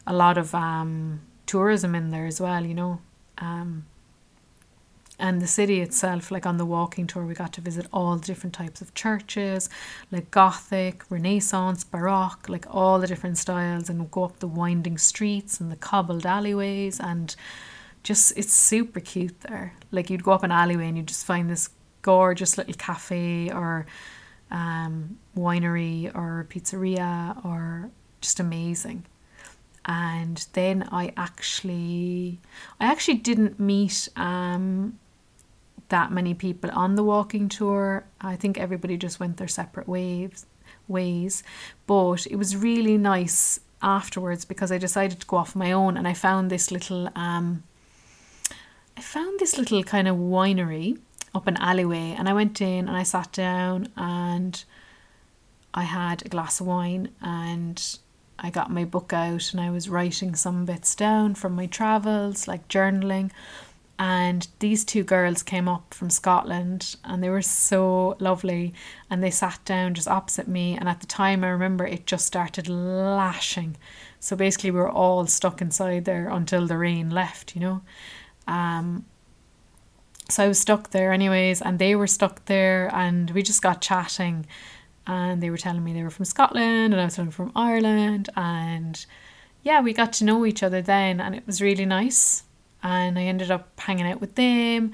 a 0.06 0.12
lot 0.12 0.38
of 0.38 0.54
um, 0.54 1.20
tourism 1.46 1.94
in 1.94 2.10
there 2.10 2.26
as 2.26 2.40
well, 2.40 2.66
you 2.66 2.74
know. 2.74 3.00
Um, 3.38 3.86
and 5.22 5.40
the 5.40 5.46
city 5.46 5.80
itself 5.80 6.30
like 6.30 6.44
on 6.44 6.58
the 6.58 6.66
walking 6.66 7.06
tour 7.06 7.24
we 7.24 7.32
got 7.32 7.52
to 7.54 7.62
visit 7.62 7.86
all 7.92 8.16
the 8.16 8.26
different 8.26 8.52
types 8.52 8.82
of 8.82 8.92
churches 8.92 9.70
like 10.10 10.30
gothic 10.30 11.04
renaissance 11.08 11.84
baroque 11.84 12.48
like 12.48 12.66
all 12.68 12.98
the 12.98 13.06
different 13.06 13.38
styles 13.38 13.88
and 13.88 14.10
go 14.10 14.24
up 14.24 14.38
the 14.40 14.46
winding 14.46 14.98
streets 14.98 15.60
and 15.60 15.72
the 15.72 15.76
cobbled 15.76 16.26
alleyways 16.26 17.00
and 17.00 17.36
just 18.02 18.36
it's 18.36 18.52
super 18.52 19.00
cute 19.00 19.40
there. 19.42 19.74
Like 19.90 20.10
you'd 20.10 20.24
go 20.24 20.32
up 20.32 20.42
an 20.42 20.52
alleyway 20.52 20.88
and 20.88 20.96
you'd 20.96 21.08
just 21.08 21.24
find 21.24 21.48
this 21.48 21.70
gorgeous 22.02 22.58
little 22.58 22.74
cafe 22.74 23.50
or 23.50 23.86
um, 24.50 25.18
winery 25.36 26.14
or 26.14 26.46
pizzeria 26.50 27.44
or 27.44 27.90
just 28.20 28.40
amazing. 28.40 29.04
And 29.84 30.46
then 30.52 30.88
I 30.92 31.12
actually 31.16 32.40
I 32.80 32.86
actually 32.86 33.18
didn't 33.18 33.58
meet 33.58 34.08
um, 34.16 34.98
that 35.92 36.10
many 36.10 36.32
people 36.32 36.70
on 36.72 36.94
the 36.96 37.04
walking 37.04 37.48
tour. 37.48 38.04
I 38.20 38.34
think 38.34 38.58
everybody 38.58 38.96
just 38.96 39.20
went 39.20 39.36
their 39.36 39.46
separate 39.48 39.86
ways 39.86 40.46
ways. 40.88 41.42
But 41.86 42.26
it 42.26 42.36
was 42.36 42.56
really 42.56 42.96
nice 42.96 43.60
afterwards 43.82 44.44
because 44.44 44.72
I 44.72 44.78
decided 44.78 45.20
to 45.20 45.26
go 45.26 45.36
off 45.36 45.54
my 45.54 45.70
own 45.72 45.96
and 45.96 46.08
I 46.08 46.14
found 46.14 46.50
this 46.50 46.70
little 46.70 47.08
um 47.16 47.64
I 48.96 49.00
found 49.00 49.40
this 49.40 49.58
little 49.58 49.82
kind 49.82 50.06
of 50.06 50.16
winery 50.16 50.98
up 51.34 51.46
an 51.46 51.56
alleyway 51.56 52.14
and 52.16 52.28
I 52.28 52.32
went 52.32 52.60
in 52.60 52.88
and 52.88 52.96
I 52.96 53.02
sat 53.02 53.32
down 53.32 53.88
and 53.96 54.64
I 55.74 55.84
had 55.84 56.24
a 56.24 56.28
glass 56.28 56.60
of 56.60 56.66
wine 56.66 57.08
and 57.20 57.98
I 58.38 58.50
got 58.50 58.70
my 58.70 58.84
book 58.84 59.12
out 59.12 59.52
and 59.52 59.60
I 59.60 59.70
was 59.70 59.88
writing 59.88 60.34
some 60.34 60.64
bits 60.64 60.94
down 60.94 61.34
from 61.34 61.54
my 61.54 61.66
travels, 61.66 62.48
like 62.48 62.68
journaling 62.68 63.30
and 63.98 64.48
these 64.58 64.84
two 64.84 65.04
girls 65.04 65.42
came 65.42 65.68
up 65.68 65.94
from 65.94 66.10
Scotland 66.10 66.96
and 67.04 67.22
they 67.22 67.28
were 67.28 67.42
so 67.42 68.16
lovely 68.18 68.72
and 69.10 69.22
they 69.22 69.30
sat 69.30 69.60
down 69.64 69.94
just 69.94 70.08
opposite 70.08 70.48
me 70.48 70.76
and 70.76 70.88
at 70.88 71.00
the 71.00 71.06
time 71.06 71.44
I 71.44 71.48
remember 71.48 71.86
it 71.86 72.06
just 72.06 72.26
started 72.26 72.68
lashing. 72.68 73.76
So 74.18 74.34
basically 74.34 74.70
we 74.70 74.80
were 74.80 74.90
all 74.90 75.26
stuck 75.26 75.60
inside 75.60 76.04
there 76.04 76.28
until 76.28 76.66
the 76.66 76.78
rain 76.78 77.10
left 77.10 77.54
you 77.54 77.60
know? 77.60 77.82
Um 78.46 79.04
so 80.28 80.44
I 80.44 80.48
was 80.48 80.58
stuck 80.58 80.90
there 80.90 81.12
anyways 81.12 81.60
and 81.60 81.78
they 81.78 81.94
were 81.94 82.06
stuck 82.06 82.44
there 82.46 82.90
and 82.94 83.30
we 83.32 83.42
just 83.42 83.60
got 83.60 83.82
chatting 83.82 84.46
and 85.06 85.42
they 85.42 85.50
were 85.50 85.58
telling 85.58 85.84
me 85.84 85.92
they 85.92 86.02
were 86.02 86.10
from 86.10 86.24
Scotland 86.24 86.94
and 86.94 87.00
I 87.00 87.04
was 87.04 87.16
from 87.16 87.52
Ireland 87.54 88.30
and 88.36 89.04
yeah 89.62 89.80
we 89.80 89.92
got 89.92 90.12
to 90.14 90.24
know 90.24 90.46
each 90.46 90.62
other 90.62 90.80
then 90.80 91.20
and 91.20 91.34
it 91.34 91.46
was 91.46 91.60
really 91.60 91.84
nice 91.84 92.44
and 92.82 93.18
I 93.18 93.22
ended 93.22 93.50
up 93.50 93.78
hanging 93.78 94.06
out 94.06 94.20
with 94.20 94.34
them 94.34 94.92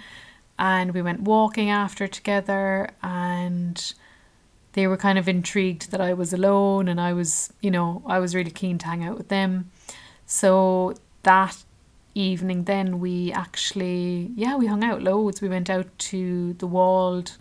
and 0.59 0.93
we 0.93 1.03
went 1.03 1.21
walking 1.21 1.71
after 1.71 2.07
together 2.07 2.91
and 3.03 3.95
they 4.73 4.87
were 4.87 4.97
kind 4.97 5.19
of 5.19 5.29
intrigued 5.29 5.91
that 5.91 6.01
I 6.01 6.13
was 6.13 6.33
alone 6.33 6.89
and 6.89 7.01
I 7.01 7.13
was, 7.13 7.53
you 7.61 7.71
know, 7.71 8.03
I 8.07 8.19
was 8.19 8.35
really 8.35 8.51
keen 8.51 8.79
to 8.79 8.87
hang 8.87 9.05
out 9.05 9.17
with 9.17 9.29
them. 9.29 9.71
So 10.27 10.95
that 11.23 11.57
evening 12.15 12.65
then 12.65 12.99
we 13.01 13.33
actually 13.33 14.33
yeah, 14.35 14.57
we 14.57 14.67
hung 14.67 14.85
out 14.85 15.03
loads. 15.03 15.41
We 15.41 15.49
went 15.49 15.71
out 15.71 15.87
to 15.99 16.55
the 16.55 16.67
walled 16.67 17.37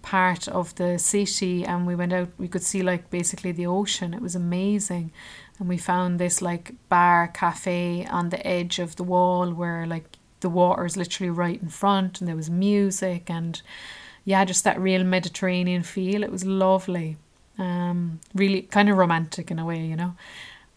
part 0.00 0.48
of 0.48 0.74
the 0.74 0.98
city 0.98 1.64
and 1.64 1.86
we 1.86 1.94
went 1.94 2.12
out 2.12 2.28
we 2.36 2.48
could 2.48 2.62
see 2.62 2.82
like 2.82 3.10
basically 3.10 3.52
the 3.52 3.66
ocean. 3.66 4.14
It 4.14 4.22
was 4.22 4.34
amazing. 4.34 5.12
And 5.58 5.68
we 5.68 5.78
found 5.78 6.18
this 6.18 6.42
like 6.42 6.74
bar 6.88 7.28
cafe 7.28 8.06
on 8.06 8.30
the 8.30 8.46
edge 8.46 8.78
of 8.78 8.96
the 8.96 9.04
wall 9.04 9.52
where 9.52 9.86
like 9.86 10.16
the 10.40 10.48
water 10.48 10.84
is 10.84 10.96
literally 10.96 11.30
right 11.30 11.62
in 11.62 11.68
front 11.68 12.20
and 12.20 12.28
there 12.28 12.36
was 12.36 12.50
music 12.50 13.30
and 13.30 13.62
yeah 14.24 14.44
just 14.44 14.64
that 14.64 14.80
real 14.80 15.04
mediterranean 15.04 15.82
feel. 15.82 16.22
It 16.22 16.32
was 16.32 16.44
lovely. 16.44 17.16
Um 17.58 18.20
really 18.34 18.62
kind 18.62 18.88
of 18.88 18.96
romantic 18.96 19.50
in 19.50 19.58
a 19.58 19.64
way 19.64 19.84
you 19.84 19.96
know? 19.96 20.14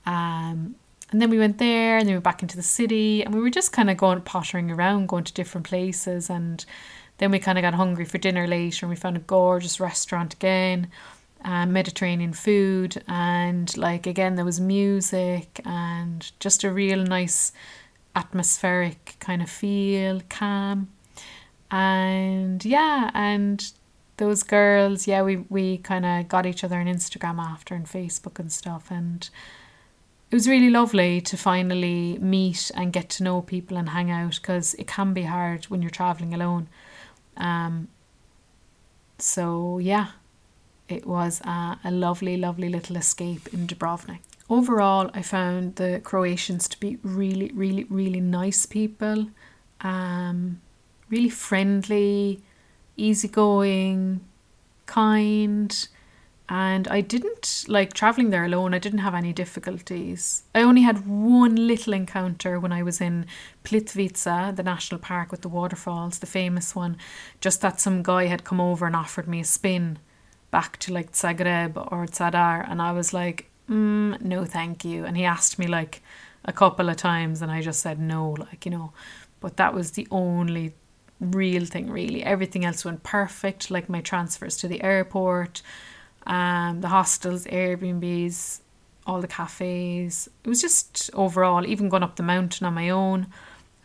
Um 0.05 0.75
and 1.11 1.21
then 1.21 1.29
we 1.29 1.39
went 1.39 1.59
there 1.59 1.97
and 1.97 2.07
then 2.07 2.13
we 2.13 2.17
went 2.17 2.23
back 2.23 2.41
into 2.41 2.57
the 2.57 2.63
city 2.63 3.23
and 3.23 3.33
we 3.33 3.41
were 3.41 3.49
just 3.49 3.71
kind 3.71 3.89
of 3.89 3.97
going 3.97 4.21
pottering 4.21 4.71
around 4.71 5.07
going 5.07 5.23
to 5.23 5.33
different 5.33 5.65
places. 5.65 6.29
And 6.29 6.65
then 7.19 7.31
we 7.31 7.39
kind 7.39 7.57
of 7.57 7.61
got 7.61 7.75
hungry 7.75 8.05
for 8.05 8.17
dinner 8.17 8.47
later 8.47 8.85
and 8.85 8.89
we 8.89 8.95
found 8.95 9.15
a 9.15 9.21
gorgeous 9.21 9.79
restaurant 9.79 10.33
again 10.33 10.89
um, 11.45 11.71
Mediterranean 11.71 12.34
food, 12.34 13.01
and 13.08 13.75
like 13.77 14.08
again, 14.08 14.36
there 14.36 14.43
was 14.43 14.60
music 14.60 15.62
and 15.63 16.31
just 16.39 16.63
a 16.63 16.71
real 16.71 17.03
nice 17.03 17.53
atmospheric 18.15 19.15
kind 19.19 19.41
of 19.41 19.49
feel, 19.49 20.21
calm. 20.27 20.89
And 21.69 22.65
yeah, 22.65 23.12
and 23.13 23.71
those 24.17 24.43
girls, 24.43 25.08
yeah, 25.08 25.21
we, 25.21 25.38
we 25.49 25.77
kind 25.77 26.05
of 26.05 26.27
got 26.27 26.45
each 26.45 26.63
other 26.63 26.79
on 26.79 26.88
Instagram 26.88 27.39
after 27.39 27.75
and 27.75 27.86
Facebook 27.86 28.39
and 28.39 28.51
stuff. 28.51 28.89
And 28.89 29.29
it 30.31 30.36
was 30.36 30.47
really 30.47 30.69
lovely 30.69 31.21
to 31.21 31.38
finally 31.38 32.17
meet 32.19 32.71
and 32.75 32.91
get 32.91 33.10
to 33.12 33.23
know 33.23 33.41
people 33.41 33.77
and 33.77 33.89
hang 33.89 34.10
out 34.10 34.36
because 34.41 34.73
it 34.75 34.88
can 34.88 35.13
be 35.13 35.23
hard 35.23 35.65
when 35.65 35.81
you're 35.81 35.91
traveling 35.91 36.34
alone. 36.34 36.69
Um, 37.38 37.89
so 39.19 39.77
yeah, 39.79 40.08
it 40.88 41.06
was 41.06 41.41
a, 41.41 41.80
a 41.84 41.91
lovely, 41.91 42.38
lovely 42.38 42.69
little 42.69 42.95
escape 42.95 43.54
in 43.54 43.67
Dubrovnik. 43.67 44.19
Overall, 44.50 45.10
I 45.13 45.21
found 45.21 45.76
the 45.76 46.02
Croatians 46.04 46.67
to 46.69 46.80
be 46.80 47.00
really, 47.02 47.52
really, 47.54 47.86
really 47.86 48.19
nice 48.19 48.65
people, 48.65 49.28
um, 49.82 50.62
really 51.10 51.30
friendly, 51.30 52.41
easygoing, 52.95 54.21
kind, 54.86 55.88
and 56.48 56.88
I 56.89 57.02
didn't 57.02 57.65
like 57.67 57.93
traveling 57.93 58.30
there 58.30 58.45
alone. 58.45 58.76
I 58.76 58.80
didn't 58.80 59.00
have 59.00 59.15
any 59.15 59.34
difficulties. 59.34 60.43
I 60.54 60.62
only 60.62 60.84
had 60.84 61.08
one 61.08 61.56
little 61.56 61.93
encounter 61.93 62.60
when 62.60 62.71
I 62.71 62.84
was 62.84 63.02
in 63.02 63.26
Plitvice, 63.63 64.56
the 64.56 64.62
national 64.62 65.00
park 65.00 65.32
with 65.32 65.41
the 65.41 65.50
waterfalls, 65.50 66.19
the 66.19 66.28
famous 66.28 66.76
one. 66.76 66.98
Just 67.41 67.62
that 67.62 67.82
some 67.82 68.04
guy 68.04 68.26
had 68.28 68.43
come 68.43 68.62
over 68.62 68.86
and 68.86 68.95
offered 68.95 69.28
me 69.28 69.39
a 69.39 69.43
spin 69.43 69.98
back 70.55 70.77
to 70.83 70.93
like 70.93 71.11
Zagreb 71.11 71.75
or 71.91 72.05
Zadar, 72.17 72.57
and 72.69 72.81
I 72.81 72.91
was 72.93 73.09
like, 73.13 73.39
mm, 73.69 74.21
no, 74.21 74.45
thank 74.45 74.85
you. 74.85 75.03
And 75.03 75.17
he 75.17 75.25
asked 75.25 75.59
me 75.59 75.67
like 75.67 76.01
a 76.45 76.53
couple 76.53 76.87
of 76.87 76.95
times, 76.95 77.41
and 77.41 77.51
I 77.51 77.59
just 77.61 77.81
said 77.81 77.99
no, 77.99 78.21
like 78.45 78.65
you 78.65 78.71
know. 78.71 78.93
But 79.41 79.57
that 79.57 79.73
was 79.73 79.91
the 79.91 80.07
only 80.11 80.73
real 81.19 81.65
thing, 81.65 81.89
really. 81.89 82.23
Everything 82.23 82.63
else 82.63 82.85
went 82.85 83.03
perfect, 83.03 83.69
like 83.69 83.89
my 83.89 83.99
transfers 83.99 84.55
to 84.61 84.69
the 84.69 84.81
airport, 84.81 85.61
um, 86.25 86.79
the 86.79 86.87
hostels, 86.87 87.43
Airbnbs, 87.47 88.61
all 89.05 89.19
the 89.19 89.27
cafes. 89.27 90.29
It 90.45 90.47
was 90.47 90.61
just 90.61 91.09
overall, 91.13 91.65
even 91.65 91.89
going 91.89 92.03
up 92.03 92.15
the 92.15 92.23
mountain 92.23 92.65
on 92.65 92.73
my 92.73 92.89
own. 92.89 93.27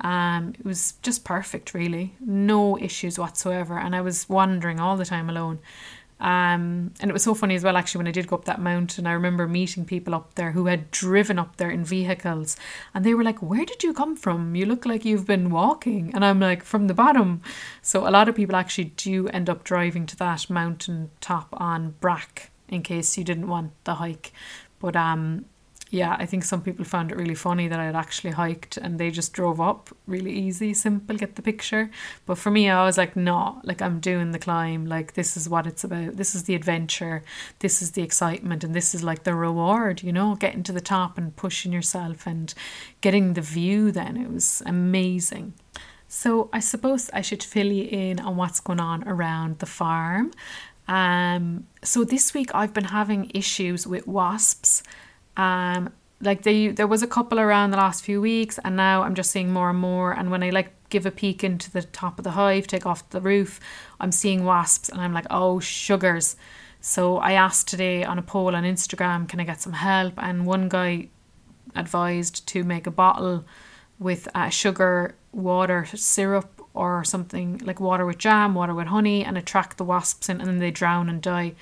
Um, 0.02 0.54
it 0.58 0.64
was 0.64 0.94
just 1.02 1.24
perfect, 1.24 1.74
really. 1.74 2.14
No 2.20 2.78
issues 2.78 3.18
whatsoever. 3.18 3.76
And 3.78 3.94
I 3.94 4.00
was 4.00 4.28
wandering 4.28 4.78
all 4.80 4.96
the 4.96 5.04
time 5.04 5.28
alone. 5.28 5.58
Um, 6.20 6.92
and 7.00 7.10
it 7.10 7.12
was 7.12 7.22
so 7.22 7.34
funny 7.34 7.54
as 7.54 7.64
well, 7.64 7.76
actually, 7.76 8.00
when 8.00 8.08
I 8.08 8.12
did 8.12 8.26
go 8.26 8.36
up 8.36 8.44
that 8.44 8.60
mountain. 8.60 9.06
I 9.06 9.12
remember 9.12 9.48
meeting 9.48 9.84
people 9.84 10.14
up 10.14 10.34
there 10.34 10.52
who 10.52 10.66
had 10.66 10.90
driven 10.90 11.38
up 11.38 11.56
there 11.56 11.70
in 11.70 11.84
vehicles, 11.84 12.56
and 12.94 13.04
they 13.04 13.14
were 13.14 13.24
like, 13.24 13.40
Where 13.40 13.64
did 13.64 13.82
you 13.82 13.94
come 13.94 14.16
from? 14.16 14.54
You 14.54 14.66
look 14.66 14.84
like 14.84 15.04
you've 15.04 15.26
been 15.26 15.50
walking. 15.50 16.12
And 16.14 16.24
I'm 16.24 16.38
like, 16.38 16.62
From 16.62 16.86
the 16.86 16.94
bottom. 16.94 17.42
So 17.82 18.06
a 18.06 18.10
lot 18.10 18.28
of 18.28 18.34
people 18.34 18.54
actually 18.54 18.92
do 18.96 19.28
end 19.28 19.48
up 19.48 19.64
driving 19.64 20.06
to 20.06 20.16
that 20.16 20.50
mountain 20.50 21.10
top 21.20 21.48
on 21.52 21.94
Brac 22.00 22.50
in 22.68 22.82
case 22.82 23.16
you 23.16 23.24
didn't 23.24 23.48
want 23.48 23.72
the 23.84 23.94
hike. 23.94 24.32
But 24.78 24.96
um, 24.96 25.46
yeah, 25.90 26.14
I 26.20 26.24
think 26.24 26.44
some 26.44 26.62
people 26.62 26.84
found 26.84 27.10
it 27.10 27.16
really 27.16 27.34
funny 27.34 27.66
that 27.66 27.80
I 27.80 27.84
had 27.84 27.96
actually 27.96 28.30
hiked 28.30 28.76
and 28.76 28.98
they 28.98 29.10
just 29.10 29.32
drove 29.32 29.60
up 29.60 29.90
really 30.06 30.32
easy, 30.32 30.72
simple, 30.72 31.16
get 31.16 31.34
the 31.34 31.42
picture. 31.42 31.90
But 32.26 32.38
for 32.38 32.52
me, 32.52 32.70
I 32.70 32.84
was 32.84 32.96
like, 32.96 33.16
no, 33.16 33.60
like 33.64 33.82
I'm 33.82 33.98
doing 33.98 34.30
the 34.30 34.38
climb. 34.38 34.86
Like, 34.86 35.14
this 35.14 35.36
is 35.36 35.48
what 35.48 35.66
it's 35.66 35.82
about. 35.82 36.16
This 36.16 36.36
is 36.36 36.44
the 36.44 36.54
adventure. 36.54 37.24
This 37.58 37.82
is 37.82 37.92
the 37.92 38.02
excitement. 38.02 38.62
And 38.62 38.72
this 38.72 38.94
is 38.94 39.02
like 39.02 39.24
the 39.24 39.34
reward, 39.34 40.04
you 40.04 40.12
know, 40.12 40.36
getting 40.36 40.62
to 40.62 40.72
the 40.72 40.80
top 40.80 41.18
and 41.18 41.34
pushing 41.34 41.72
yourself 41.72 42.24
and 42.24 42.54
getting 43.00 43.34
the 43.34 43.40
view 43.40 43.90
then. 43.90 44.16
It 44.16 44.30
was 44.30 44.62
amazing. 44.64 45.54
So 46.06 46.50
I 46.52 46.60
suppose 46.60 47.10
I 47.12 47.20
should 47.20 47.42
fill 47.42 47.72
you 47.72 47.88
in 47.90 48.20
on 48.20 48.36
what's 48.36 48.60
going 48.60 48.80
on 48.80 49.06
around 49.08 49.58
the 49.58 49.66
farm. 49.66 50.30
Um, 50.86 51.66
so 51.82 52.04
this 52.04 52.32
week 52.32 52.50
I've 52.54 52.74
been 52.74 52.84
having 52.84 53.30
issues 53.34 53.88
with 53.88 54.06
wasps 54.06 54.84
um, 55.40 55.92
like 56.20 56.42
they 56.42 56.68
there 56.68 56.86
was 56.86 57.02
a 57.02 57.06
couple 57.06 57.40
around 57.40 57.70
the 57.70 57.78
last 57.78 58.04
few 58.04 58.20
weeks 58.20 58.58
and 58.64 58.76
now 58.76 59.02
I'm 59.02 59.14
just 59.14 59.30
seeing 59.30 59.50
more 59.52 59.70
and 59.70 59.78
more 59.78 60.12
and 60.12 60.30
when 60.30 60.42
I 60.42 60.50
like 60.50 60.70
give 60.90 61.06
a 61.06 61.10
peek 61.10 61.42
into 61.42 61.70
the 61.70 61.82
top 61.82 62.18
of 62.18 62.24
the 62.24 62.32
hive, 62.32 62.66
take 62.66 62.84
off 62.84 63.08
the 63.10 63.20
roof, 63.20 63.58
I'm 64.00 64.12
seeing 64.12 64.44
wasps 64.44 64.88
and 64.90 65.00
I'm 65.00 65.14
like, 65.14 65.26
oh 65.30 65.60
sugars. 65.60 66.36
So 66.80 67.18
I 67.18 67.32
asked 67.32 67.68
today 67.68 68.04
on 68.04 68.18
a 68.18 68.22
poll 68.22 68.54
on 68.54 68.64
Instagram, 68.64 69.28
can 69.28 69.40
I 69.40 69.44
get 69.44 69.60
some 69.62 69.72
help? 69.72 70.14
And 70.18 70.46
one 70.46 70.68
guy 70.68 71.08
advised 71.74 72.46
to 72.48 72.64
make 72.64 72.86
a 72.86 72.90
bottle 72.90 73.44
with 73.98 74.28
uh, 74.34 74.48
sugar, 74.48 75.14
water, 75.32 75.86
syrup, 75.94 76.60
or 76.74 77.04
something 77.04 77.58
like 77.64 77.80
water 77.80 78.06
with 78.06 78.18
jam, 78.18 78.54
water 78.54 78.74
with 78.74 78.86
honey, 78.86 79.24
and 79.24 79.36
attract 79.36 79.76
the 79.76 79.84
wasps 79.84 80.28
in, 80.28 80.40
and 80.40 80.48
then 80.48 80.58
they 80.58 80.70
drown 80.70 81.08
and 81.08 81.20
die. 81.20 81.52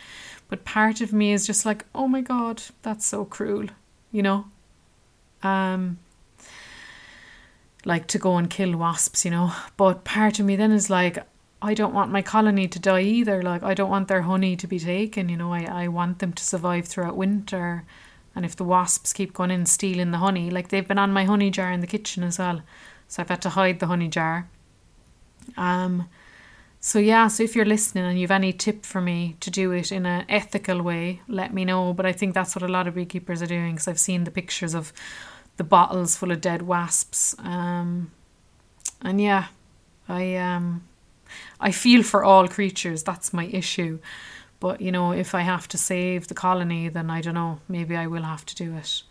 But 0.48 0.64
part 0.64 1.00
of 1.00 1.12
me 1.12 1.32
is 1.32 1.46
just 1.46 1.66
like, 1.66 1.84
oh 1.94 2.08
my 2.08 2.20
god, 2.20 2.62
that's 2.82 3.06
so 3.06 3.24
cruel, 3.24 3.66
you 4.10 4.22
know? 4.22 4.46
Um, 5.42 5.98
like 7.84 8.06
to 8.08 8.18
go 8.18 8.36
and 8.36 8.48
kill 8.48 8.76
wasps, 8.76 9.24
you 9.24 9.30
know? 9.30 9.52
But 9.76 10.04
part 10.04 10.38
of 10.38 10.46
me 10.46 10.56
then 10.56 10.72
is 10.72 10.88
like, 10.88 11.18
I 11.60 11.74
don't 11.74 11.94
want 11.94 12.12
my 12.12 12.22
colony 12.22 12.68
to 12.68 12.78
die 12.78 13.02
either. 13.02 13.42
Like, 13.42 13.62
I 13.62 13.74
don't 13.74 13.90
want 13.90 14.08
their 14.08 14.22
honey 14.22 14.56
to 14.56 14.66
be 14.66 14.78
taken, 14.78 15.28
you 15.28 15.36
know? 15.36 15.52
I, 15.52 15.64
I 15.64 15.88
want 15.88 16.20
them 16.20 16.32
to 16.32 16.44
survive 16.44 16.86
throughout 16.86 17.16
winter. 17.16 17.84
And 18.34 18.44
if 18.44 18.56
the 18.56 18.64
wasps 18.64 19.12
keep 19.12 19.34
going 19.34 19.50
in 19.50 19.66
stealing 19.66 20.12
the 20.12 20.18
honey, 20.18 20.48
like 20.48 20.68
they've 20.68 20.86
been 20.86 20.98
on 20.98 21.12
my 21.12 21.24
honey 21.24 21.50
jar 21.50 21.72
in 21.72 21.80
the 21.80 21.86
kitchen 21.86 22.22
as 22.22 22.38
well. 22.38 22.62
So 23.08 23.22
I've 23.22 23.28
had 23.28 23.42
to 23.42 23.50
hide 23.50 23.80
the 23.80 23.86
honey 23.86 24.08
jar. 24.08 24.48
Um, 25.56 26.08
so 26.80 26.98
yeah, 26.98 27.26
so 27.28 27.42
if 27.42 27.56
you're 27.56 27.64
listening 27.64 28.04
and 28.04 28.20
you've 28.20 28.30
any 28.30 28.52
tip 28.52 28.84
for 28.84 29.00
me 29.00 29.36
to 29.40 29.50
do 29.50 29.72
it 29.72 29.90
in 29.90 30.06
an 30.06 30.24
ethical 30.28 30.80
way, 30.82 31.22
let 31.26 31.52
me 31.52 31.64
know. 31.64 31.92
But 31.92 32.06
I 32.06 32.12
think 32.12 32.34
that's 32.34 32.54
what 32.54 32.62
a 32.62 32.68
lot 32.68 32.86
of 32.86 32.94
beekeepers 32.94 33.42
are 33.42 33.46
doing 33.46 33.74
because 33.74 33.88
I've 33.88 33.98
seen 33.98 34.24
the 34.24 34.30
pictures 34.30 34.74
of 34.74 34.92
the 35.56 35.64
bottles 35.64 36.16
full 36.16 36.30
of 36.30 36.40
dead 36.40 36.62
wasps. 36.62 37.34
Um, 37.40 38.12
and 39.02 39.20
yeah, 39.20 39.46
I 40.08 40.36
um, 40.36 40.84
I 41.60 41.72
feel 41.72 42.02
for 42.04 42.22
all 42.22 42.46
creatures. 42.46 43.02
That's 43.02 43.32
my 43.32 43.46
issue. 43.46 43.98
But 44.60 44.80
you 44.80 44.92
know, 44.92 45.12
if 45.12 45.34
I 45.34 45.40
have 45.40 45.66
to 45.68 45.78
save 45.78 46.28
the 46.28 46.34
colony, 46.34 46.88
then 46.88 47.10
I 47.10 47.20
don't 47.20 47.34
know. 47.34 47.60
Maybe 47.68 47.96
I 47.96 48.06
will 48.06 48.22
have 48.22 48.46
to 48.46 48.54
do 48.54 48.76
it. 48.76 49.02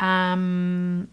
Um, 0.00 1.08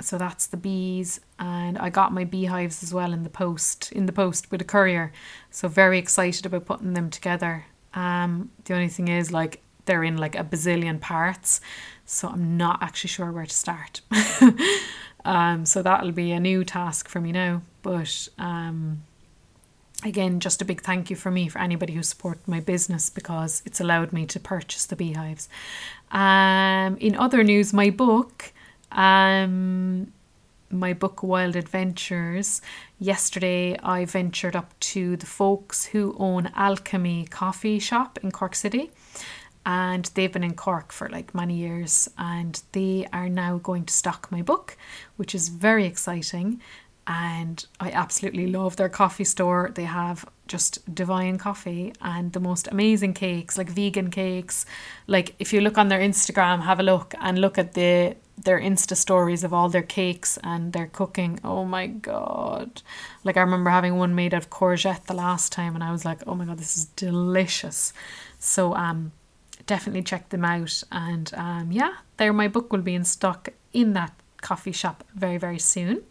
so 0.00 0.18
that's 0.18 0.46
the 0.46 0.56
bees 0.56 1.20
and 1.38 1.78
I 1.78 1.90
got 1.90 2.12
my 2.12 2.24
beehives 2.24 2.82
as 2.82 2.92
well 2.92 3.12
in 3.12 3.22
the 3.22 3.30
post 3.30 3.92
in 3.92 4.06
the 4.06 4.12
post 4.12 4.50
with 4.50 4.60
a 4.60 4.64
courier. 4.64 5.12
So 5.50 5.68
very 5.68 5.98
excited 5.98 6.44
about 6.46 6.66
putting 6.66 6.94
them 6.94 7.10
together. 7.10 7.66
Um 7.94 8.50
the 8.64 8.74
only 8.74 8.88
thing 8.88 9.08
is 9.08 9.32
like 9.32 9.62
they're 9.86 10.04
in 10.04 10.16
like 10.16 10.36
a 10.36 10.44
bazillion 10.44 11.00
parts 11.00 11.60
so 12.04 12.28
I'm 12.28 12.56
not 12.56 12.82
actually 12.82 13.08
sure 13.08 13.32
where 13.32 13.46
to 13.46 13.54
start. 13.54 14.00
Um 15.24 15.66
so 15.66 15.82
that'll 15.82 16.12
be 16.12 16.30
a 16.30 16.38
new 16.38 16.62
task 16.62 17.08
for 17.08 17.20
me 17.20 17.32
now 17.32 17.62
but 17.82 18.28
um 18.38 19.02
again 20.04 20.38
just 20.38 20.62
a 20.62 20.64
big 20.64 20.82
thank 20.82 21.10
you 21.10 21.16
for 21.16 21.32
me 21.32 21.48
for 21.48 21.58
anybody 21.58 21.94
who 21.94 22.02
supported 22.04 22.46
my 22.46 22.60
business 22.60 23.10
because 23.10 23.60
it's 23.66 23.80
allowed 23.80 24.12
me 24.12 24.24
to 24.26 24.38
purchase 24.38 24.86
the 24.86 24.94
beehives. 24.94 25.48
Um 26.12 26.96
in 26.98 27.16
other 27.16 27.42
news 27.42 27.72
my 27.72 27.90
book 27.90 28.52
um, 28.92 30.12
my 30.70 30.92
book 30.92 31.22
Wild 31.22 31.56
Adventures. 31.56 32.60
Yesterday, 32.98 33.78
I 33.82 34.04
ventured 34.04 34.56
up 34.56 34.78
to 34.80 35.16
the 35.16 35.26
folks 35.26 35.86
who 35.86 36.16
own 36.18 36.50
Alchemy 36.54 37.26
Coffee 37.26 37.78
Shop 37.78 38.18
in 38.22 38.30
Cork 38.32 38.54
City, 38.54 38.90
and 39.64 40.10
they've 40.14 40.32
been 40.32 40.44
in 40.44 40.54
Cork 40.54 40.92
for 40.92 41.08
like 41.08 41.34
many 41.34 41.54
years, 41.56 42.08
and 42.18 42.62
they 42.72 43.06
are 43.12 43.28
now 43.28 43.58
going 43.58 43.84
to 43.84 43.92
stock 43.92 44.30
my 44.30 44.42
book, 44.42 44.76
which 45.16 45.34
is 45.34 45.48
very 45.48 45.86
exciting. 45.86 46.60
and 47.06 47.64
I 47.78 47.90
absolutely 47.92 48.48
love 48.48 48.76
their 48.76 48.88
coffee 48.88 49.24
store. 49.24 49.70
They 49.74 49.84
have 49.84 50.24
just 50.48 50.92
divine 50.94 51.38
coffee 51.38 51.92
and 52.00 52.32
the 52.32 52.40
most 52.40 52.68
amazing 52.68 53.14
cakes, 53.14 53.56
like 53.56 53.68
vegan 53.70 54.10
cakes. 54.10 54.66
Like 55.06 55.34
if 55.38 55.52
you 55.52 55.60
look 55.60 55.78
on 55.78 55.88
their 55.88 56.00
Instagram, 56.00 56.62
have 56.62 56.80
a 56.80 56.82
look 56.82 57.14
and 57.20 57.38
look 57.40 57.58
at 57.58 57.74
the 57.74 58.16
their 58.36 58.60
Insta 58.60 58.96
stories 58.96 59.44
of 59.44 59.52
all 59.52 59.68
their 59.68 59.82
cakes 59.82 60.38
and 60.42 60.72
their 60.72 60.86
cooking. 60.86 61.40
Oh 61.42 61.64
my 61.64 61.86
god. 61.86 62.82
Like 63.24 63.36
I 63.36 63.40
remember 63.40 63.70
having 63.70 63.96
one 63.96 64.14
made 64.14 64.34
of 64.34 64.50
courgette 64.50 65.06
the 65.06 65.14
last 65.14 65.52
time 65.52 65.74
and 65.74 65.82
I 65.82 65.90
was 65.92 66.04
like, 66.04 66.22
"Oh 66.26 66.34
my 66.34 66.44
god, 66.44 66.58
this 66.58 66.76
is 66.76 66.86
delicious." 66.96 67.92
So 68.38 68.74
um 68.74 69.12
definitely 69.66 70.02
check 70.02 70.28
them 70.28 70.44
out 70.44 70.82
and 70.92 71.32
um 71.34 71.72
yeah, 71.72 71.94
there 72.18 72.32
my 72.32 72.48
book 72.48 72.72
will 72.72 72.82
be 72.82 72.94
in 72.94 73.04
stock 73.04 73.48
in 73.72 73.94
that 73.94 74.12
coffee 74.42 74.72
shop 74.72 75.04
very 75.14 75.38
very 75.38 75.58
soon. 75.58 76.02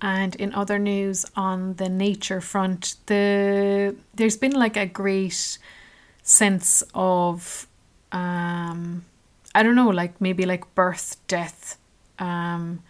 And 0.00 0.34
in 0.36 0.52
other 0.52 0.78
news 0.80 1.24
on 1.36 1.74
the 1.74 1.88
nature 1.88 2.40
front, 2.40 2.96
the 3.06 3.96
there's 4.14 4.36
been 4.36 4.52
like 4.52 4.76
a 4.76 4.86
great 4.86 5.58
sense 6.22 6.82
of 6.94 7.66
um 8.12 9.04
I 9.54 9.62
don't 9.62 9.74
know, 9.74 9.88
like 9.88 10.20
maybe 10.20 10.46
like 10.46 10.74
birth, 10.74 11.16
death, 11.28 11.78
um 12.18 12.82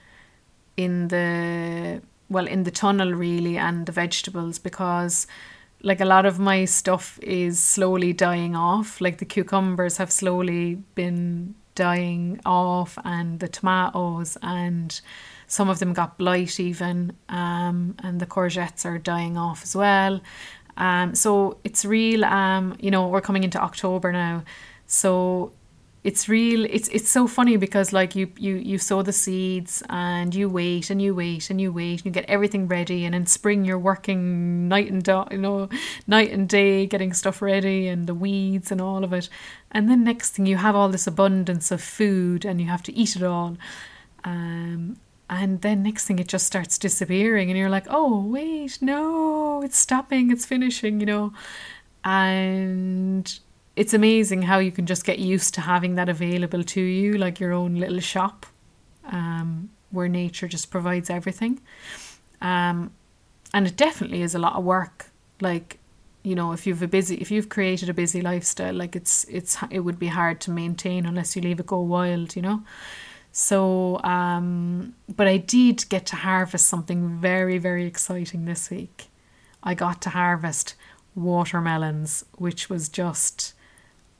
in 0.77 1.09
the 1.09 2.03
well, 2.29 2.47
in 2.47 2.63
the 2.65 2.71
tunnel 2.71 3.13
really 3.13 3.59
and 3.59 3.87
the 3.87 3.93
vegetables 3.93 4.59
because 4.59 5.27
like 5.83 6.01
a 6.01 6.05
lot 6.05 6.25
of 6.25 6.39
my 6.39 6.65
stuff 6.65 7.19
is 7.23 7.63
slowly 7.63 8.13
dying 8.13 8.57
off. 8.57 9.01
Like 9.01 9.19
the 9.19 9.25
cucumbers 9.25 9.97
have 9.99 10.11
slowly 10.11 10.77
been 10.95 11.55
dying 11.75 12.41
off 12.47 12.99
and 13.05 13.41
the 13.41 13.49
tomatoes 13.49 14.39
and 14.43 15.01
some 15.47 15.69
of 15.69 15.81
them 15.81 15.93
got 15.93 16.17
blight 16.17 16.59
even, 16.59 17.13
um, 17.29 17.95
and 18.03 18.21
the 18.21 18.27
courgettes 18.27 18.87
are 18.87 18.99
dying 18.99 19.37
off 19.37 19.63
as 19.63 19.77
well. 19.77 20.21
Um, 20.79 21.15
so 21.15 21.59
it's 21.65 21.85
real. 21.85 22.25
Um, 22.25 22.75
you 22.81 22.91
know, 22.91 23.09
we're 23.09 23.21
coming 23.21 23.45
into 23.45 23.61
October 23.61 24.13
now, 24.13 24.45
so 24.87 25.53
it's 26.05 26.29
real. 26.29 26.65
It's 26.65 26.89
it's 26.89 27.09
so 27.09 27.29
funny 27.29 27.57
because 27.57 27.93
like 27.93 28.17
you 28.17 28.33
you 28.37 28.57
you 28.57 28.79
sow 28.79 29.03
the 29.03 29.13
seeds 29.13 29.85
and 29.89 30.35
you 30.35 30.49
wait 30.49 30.91
and 30.91 31.01
you 31.01 31.15
wait 31.15 31.49
and 31.49 31.61
you 31.61 31.73
wait 31.73 32.01
and 32.01 32.07
you 32.07 32.11
get 32.11 32.25
everything 32.29 32.67
ready, 32.67 33.05
and 33.05 33.15
in 33.15 33.27
spring 33.27 33.65
you're 33.65 33.79
working 33.79 34.67
night 34.69 34.91
and 34.91 35.05
day, 35.05 35.23
you 35.31 35.39
know, 35.39 35.69
night 36.09 36.33
and 36.33 36.49
day 36.49 36.87
getting 36.87 37.13
stuff 37.13 37.41
ready 37.41 37.87
and 37.87 38.09
the 38.09 38.15
weeds 38.15 38.73
and 38.73 38.81
all 38.81 39.05
of 39.05 39.13
it, 39.13 39.29
and 39.71 39.89
then 39.89 40.03
next 40.03 40.31
thing 40.31 40.47
you 40.47 40.57
have 40.57 40.75
all 40.75 40.89
this 40.89 41.07
abundance 41.07 41.71
of 41.71 41.81
food 41.81 42.45
and 42.45 42.61
you 42.61 42.67
have 42.67 42.83
to 42.83 42.93
eat 42.95 43.15
it 43.15 43.23
all. 43.23 43.57
Um, 44.25 44.97
and 45.31 45.61
then 45.63 45.85
next 45.85 46.05
thing 46.07 46.19
it 46.19 46.29
just 46.29 46.47
starts 46.47 46.79
disappearing 46.79 47.49
and 47.49 47.59
you're 47.59 47.71
like 47.71 47.87
oh 47.89 48.23
wait 48.27 48.79
no 48.83 49.63
it's 49.63 49.79
stopping 49.79 50.31
it's 50.31 50.45
finishing 50.45 51.01
you 51.01 51.07
know 51.07 51.33
and 52.05 53.41
it's 53.77 53.95
amazing 53.95 54.43
how 54.43 54.59
you 54.59 54.71
can 54.73 54.87
just 54.87 55.05
get 55.05 55.19
used 55.19 55.55
to 55.55 55.61
having 55.61 55.95
that 55.95 56.09
available 56.09 56.63
to 56.63 56.81
you 56.81 57.17
like 57.19 57.41
your 57.41 57.53
own 57.53 57.77
little 57.77 58.01
shop 58.01 58.47
um, 59.07 59.71
where 59.91 60.09
nature 60.09 60.49
just 60.49 60.71
provides 60.71 61.11
everything. 61.11 61.61
Um, 62.41 62.93
and 63.55 63.67
it 63.67 63.77
definitely 63.77 64.23
is 64.23 64.35
a 64.35 64.39
lot 64.39 64.57
of 64.57 64.65
work. 64.65 65.11
Like 65.41 65.79
you 66.23 66.35
know 66.37 66.53
if 66.53 66.67
you've 66.67 66.83
a 66.83 66.87
busy 66.87 67.17
if 67.17 67.31
you've 67.33 67.49
created 67.49 67.89
a 67.89 67.95
busy 67.95 68.21
lifestyle 68.21 68.75
like 68.75 68.95
it's 68.95 69.25
it's 69.25 69.59
it 69.71 69.81
would 69.81 69.99
be 69.99 70.07
hard 70.07 70.41
to 70.41 70.53
maintain 70.53 71.05
unless 71.05 71.35
you 71.35 71.43
leave 71.43 71.59
it 71.59 71.67
go 71.67 71.81
wild 71.81 72.37
you 72.37 72.43
know? 72.43 72.63
So, 73.33 73.99
um, 74.05 74.95
but 75.17 75.27
I 75.27 75.39
did 75.39 75.89
get 75.89 76.05
to 76.07 76.17
harvest 76.17 76.67
something 76.69 77.19
very, 77.19 77.57
very 77.57 77.87
exciting 77.87 78.45
this 78.45 78.71
week. 78.71 79.07
I 79.63 79.75
got 79.75 80.03
to 80.03 80.11
harvest 80.11 80.75
watermelons, 81.15 82.27
which 82.37 82.69
was 82.69 82.91
just, 82.91 83.55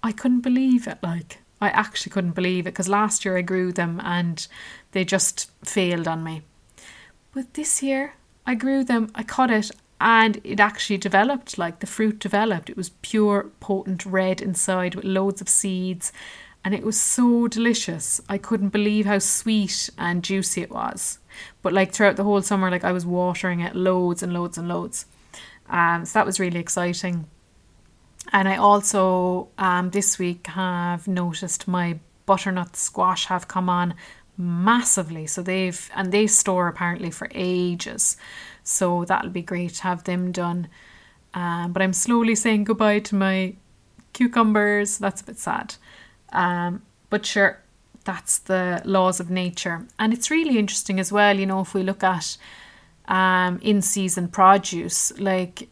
I 0.03 0.13
couldn't 0.13 0.41
believe 0.41 0.87
it. 0.87 0.99
Like, 1.03 1.39
I 1.61 1.69
actually 1.69 2.11
couldn't 2.11 2.35
believe 2.35 2.67
it 2.67 2.71
because 2.71 2.89
last 2.89 3.25
year 3.25 3.37
I 3.37 3.43
grew 3.43 3.73
them 3.73 4.01
and 4.03 4.47
they 4.93 5.05
just 5.05 5.51
failed 5.65 6.09
on 6.09 6.25
me. 6.25 6.43
But 7.33 7.55
this 7.55 7.83
year 7.83 8.15
I 8.47 8.55
grew 8.55 8.85
them, 8.85 9.11
I 9.15 9.23
cut 9.23 9.51
it, 9.51 9.71
and 10.01 10.41
it 10.43 10.59
actually 10.59 10.99
developed 10.99 11.57
like 11.57 11.79
the 11.79 11.87
fruit 11.87 12.19
developed. 12.19 12.69
It 12.69 12.77
was 12.77 12.91
pure, 13.03 13.51
potent 13.61 14.05
red 14.05 14.43
inside 14.43 14.97
with 14.97 15.05
loads 15.05 15.41
of 15.41 15.49
seeds 15.49 16.13
and 16.65 16.75
it 16.75 16.85
was 16.85 17.01
so 17.01 17.49
delicious. 17.49 18.21
I 18.29 18.39
couldn't 18.39 18.69
believe 18.69 19.07
how 19.07 19.19
sweet 19.19 19.91
and 19.99 20.23
juicy 20.23 20.63
it 20.63 20.71
was. 20.71 21.19
But 21.61 21.73
like 21.73 21.93
throughout 21.93 22.17
the 22.17 22.25
whole 22.25 22.43
summer, 22.43 22.71
like 22.71 22.85
I 22.85 22.93
was 22.93 23.07
watering 23.07 23.61
it 23.61 23.75
loads 23.75 24.23
and 24.23 24.33
loads 24.33 24.59
and 24.59 24.69
loads. 24.69 25.07
Um, 25.69 26.05
so 26.05 26.19
that 26.19 26.27
was 26.27 26.39
really 26.39 26.61
exciting. 26.61 27.27
And 28.31 28.49
I 28.49 28.57
also 28.57 29.49
um, 29.59 29.91
this 29.91 30.19
week 30.19 30.47
have 30.49 31.09
noticed 31.09 31.67
my 31.67 31.99
butternut 32.27 32.77
squash 32.77 33.27
have 33.27 33.49
come 33.49 33.69
on 33.69 33.95
massively. 34.39 35.27
So 35.27 35.43
they've 35.43 35.91
and 35.95 36.13
they 36.13 36.27
store 36.27 36.69
apparently 36.69 37.11
for 37.11 37.29
ages. 37.35 38.17
So 38.63 39.05
that'll 39.05 39.31
be 39.31 39.43
great 39.43 39.75
to 39.75 39.83
have 39.83 40.05
them 40.05 40.33
done. 40.33 40.69
Um, 41.35 41.73
but 41.73 41.83
I'm 41.83 41.93
slowly 41.93 42.35
saying 42.35 42.65
goodbye 42.65 43.01
to 43.01 43.15
my 43.15 43.57
cucumbers. 44.13 44.99
That's 44.99 45.21
a 45.21 45.25
bit 45.25 45.39
sad. 45.39 45.75
Um, 46.33 46.83
but 47.11 47.27
sure, 47.27 47.61
that's 48.05 48.39
the 48.39 48.83
laws 48.85 49.21
of 49.21 49.31
nature. 49.31 49.87
And 49.99 50.13
it's 50.13 50.31
really 50.31 50.59
interesting 50.59 51.01
as 51.01 51.13
well, 51.13 51.39
you 51.39 51.47
know, 51.47 51.61
if 51.61 51.75
we 51.75 51.83
look 51.83 52.03
at 52.03 52.37
um, 53.09 53.59
in 53.63 53.83
season 53.83 54.29
produce, 54.29 55.19
like, 55.19 55.69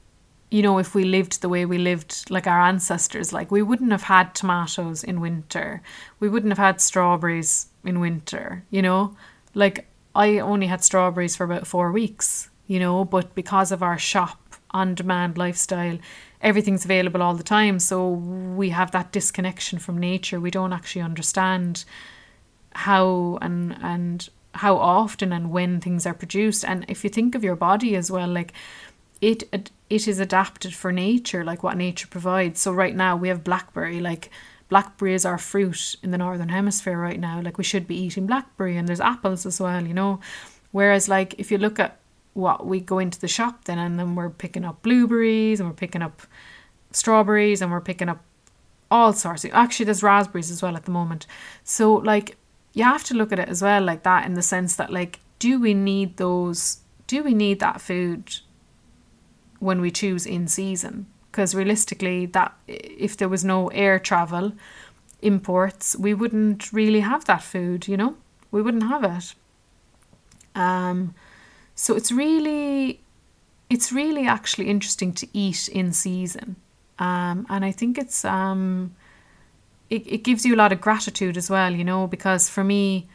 you 0.50 0.62
know, 0.62 0.78
if 0.78 0.94
we 0.94 1.04
lived 1.04 1.40
the 1.40 1.48
way 1.48 1.64
we 1.64 1.78
lived, 1.78 2.28
like 2.30 2.46
our 2.46 2.60
ancestors, 2.60 3.32
like 3.32 3.50
we 3.50 3.62
wouldn't 3.62 3.92
have 3.92 4.02
had 4.02 4.34
tomatoes 4.34 5.04
in 5.04 5.20
winter, 5.20 5.82
we 6.18 6.28
wouldn't 6.28 6.50
have 6.50 6.58
had 6.58 6.80
strawberries 6.80 7.68
in 7.84 8.00
winter, 8.00 8.64
you 8.70 8.82
know, 8.82 9.16
like 9.54 9.86
I 10.14 10.38
only 10.38 10.66
had 10.66 10.82
strawberries 10.82 11.36
for 11.36 11.44
about 11.44 11.66
four 11.66 11.92
weeks, 11.92 12.50
you 12.66 12.80
know, 12.80 13.04
but 13.04 13.34
because 13.34 13.70
of 13.70 13.82
our 13.82 13.98
shop 13.98 14.56
on 14.72 14.94
demand 14.94 15.38
lifestyle, 15.38 15.98
everything's 16.40 16.84
available 16.84 17.22
all 17.22 17.34
the 17.34 17.42
time. 17.42 17.78
So 17.78 18.08
we 18.08 18.70
have 18.70 18.90
that 18.90 19.12
disconnection 19.12 19.78
from 19.78 19.98
nature. 19.98 20.40
We 20.40 20.50
don't 20.50 20.72
actually 20.72 21.02
understand 21.02 21.84
how 22.72 23.38
and 23.42 23.76
and 23.82 24.28
how 24.52 24.76
often 24.76 25.32
and 25.32 25.50
when 25.50 25.80
things 25.80 26.06
are 26.06 26.14
produced. 26.14 26.64
And 26.64 26.84
if 26.88 27.04
you 27.04 27.10
think 27.10 27.34
of 27.34 27.44
your 27.44 27.56
body 27.56 27.94
as 27.94 28.10
well, 28.10 28.28
like 28.28 28.52
it 29.20 29.70
it 29.90 30.08
is 30.08 30.20
adapted 30.20 30.74
for 30.74 30.92
nature, 30.92 31.44
like 31.44 31.62
what 31.62 31.76
nature 31.76 32.06
provides. 32.06 32.60
So 32.60 32.72
right 32.72 32.94
now 32.94 33.16
we 33.16 33.28
have 33.28 33.44
blackberry, 33.44 34.00
like 34.00 34.30
blackberry 34.68 35.14
is 35.14 35.26
our 35.26 35.38
fruit 35.38 35.96
in 36.02 36.12
the 36.12 36.18
northern 36.18 36.48
hemisphere 36.48 36.98
right 36.98 37.18
now. 37.18 37.40
Like 37.40 37.58
we 37.58 37.64
should 37.64 37.86
be 37.86 37.96
eating 37.96 38.26
blackberry, 38.26 38.76
and 38.76 38.88
there's 38.88 39.00
apples 39.00 39.44
as 39.46 39.60
well, 39.60 39.86
you 39.86 39.94
know. 39.94 40.20
Whereas 40.70 41.08
like 41.08 41.34
if 41.38 41.50
you 41.50 41.58
look 41.58 41.78
at 41.78 41.98
what 42.32 42.64
we 42.64 42.80
go 42.80 43.00
into 43.00 43.18
the 43.18 43.26
shop 43.26 43.64
then 43.64 43.76
and 43.76 43.98
then 43.98 44.14
we're 44.14 44.30
picking 44.30 44.64
up 44.64 44.80
blueberries 44.82 45.58
and 45.58 45.68
we're 45.68 45.74
picking 45.74 46.00
up 46.00 46.22
strawberries 46.92 47.60
and 47.60 47.72
we're 47.72 47.80
picking 47.80 48.08
up 48.08 48.24
all 48.90 49.12
sorts. 49.12 49.44
Actually, 49.44 49.86
there's 49.86 50.02
raspberries 50.02 50.50
as 50.50 50.62
well 50.62 50.76
at 50.76 50.84
the 50.84 50.90
moment. 50.90 51.26
So, 51.62 51.94
like, 51.94 52.36
you 52.72 52.84
have 52.84 53.04
to 53.04 53.14
look 53.14 53.32
at 53.32 53.38
it 53.38 53.48
as 53.48 53.62
well 53.62 53.82
like 53.82 54.02
that 54.02 54.26
in 54.26 54.34
the 54.34 54.42
sense 54.42 54.76
that, 54.76 54.92
like, 54.92 55.20
do 55.38 55.60
we 55.60 55.74
need 55.74 56.16
those? 56.16 56.78
Do 57.06 57.22
we 57.22 57.34
need 57.34 57.60
that 57.60 57.80
food 57.80 58.32
when 59.60 59.80
we 59.80 59.90
choose 59.90 60.26
in 60.26 60.48
season? 60.48 61.06
Because 61.30 61.54
realistically, 61.54 62.26
that 62.26 62.52
if 62.66 63.16
there 63.16 63.28
was 63.28 63.44
no 63.44 63.68
air 63.68 63.98
travel, 63.98 64.52
imports, 65.22 65.94
we 65.96 66.12
wouldn't 66.12 66.72
really 66.72 67.00
have 67.00 67.24
that 67.26 67.42
food. 67.42 67.86
You 67.86 67.96
know, 67.96 68.16
we 68.50 68.60
wouldn't 68.60 68.82
have 68.82 69.04
it. 69.04 69.34
Um, 70.54 71.14
so 71.76 71.94
it's 71.94 72.10
really, 72.10 73.00
it's 73.70 73.92
really 73.92 74.26
actually 74.26 74.68
interesting 74.68 75.12
to 75.14 75.28
eat 75.32 75.68
in 75.68 75.92
season 75.92 76.56
um, 77.00 77.46
and 77.48 77.64
I 77.64 77.72
think 77.72 77.96
it's 77.96 78.24
um, 78.26 78.94
it, 79.88 80.06
it 80.06 80.18
gives 80.18 80.44
you 80.44 80.54
a 80.54 80.56
lot 80.56 80.70
of 80.70 80.80
gratitude 80.82 81.36
as 81.38 81.48
well, 81.48 81.74
you 81.74 81.82
know, 81.82 82.06
because 82.06 82.48
for 82.50 82.62
me, 82.62 83.08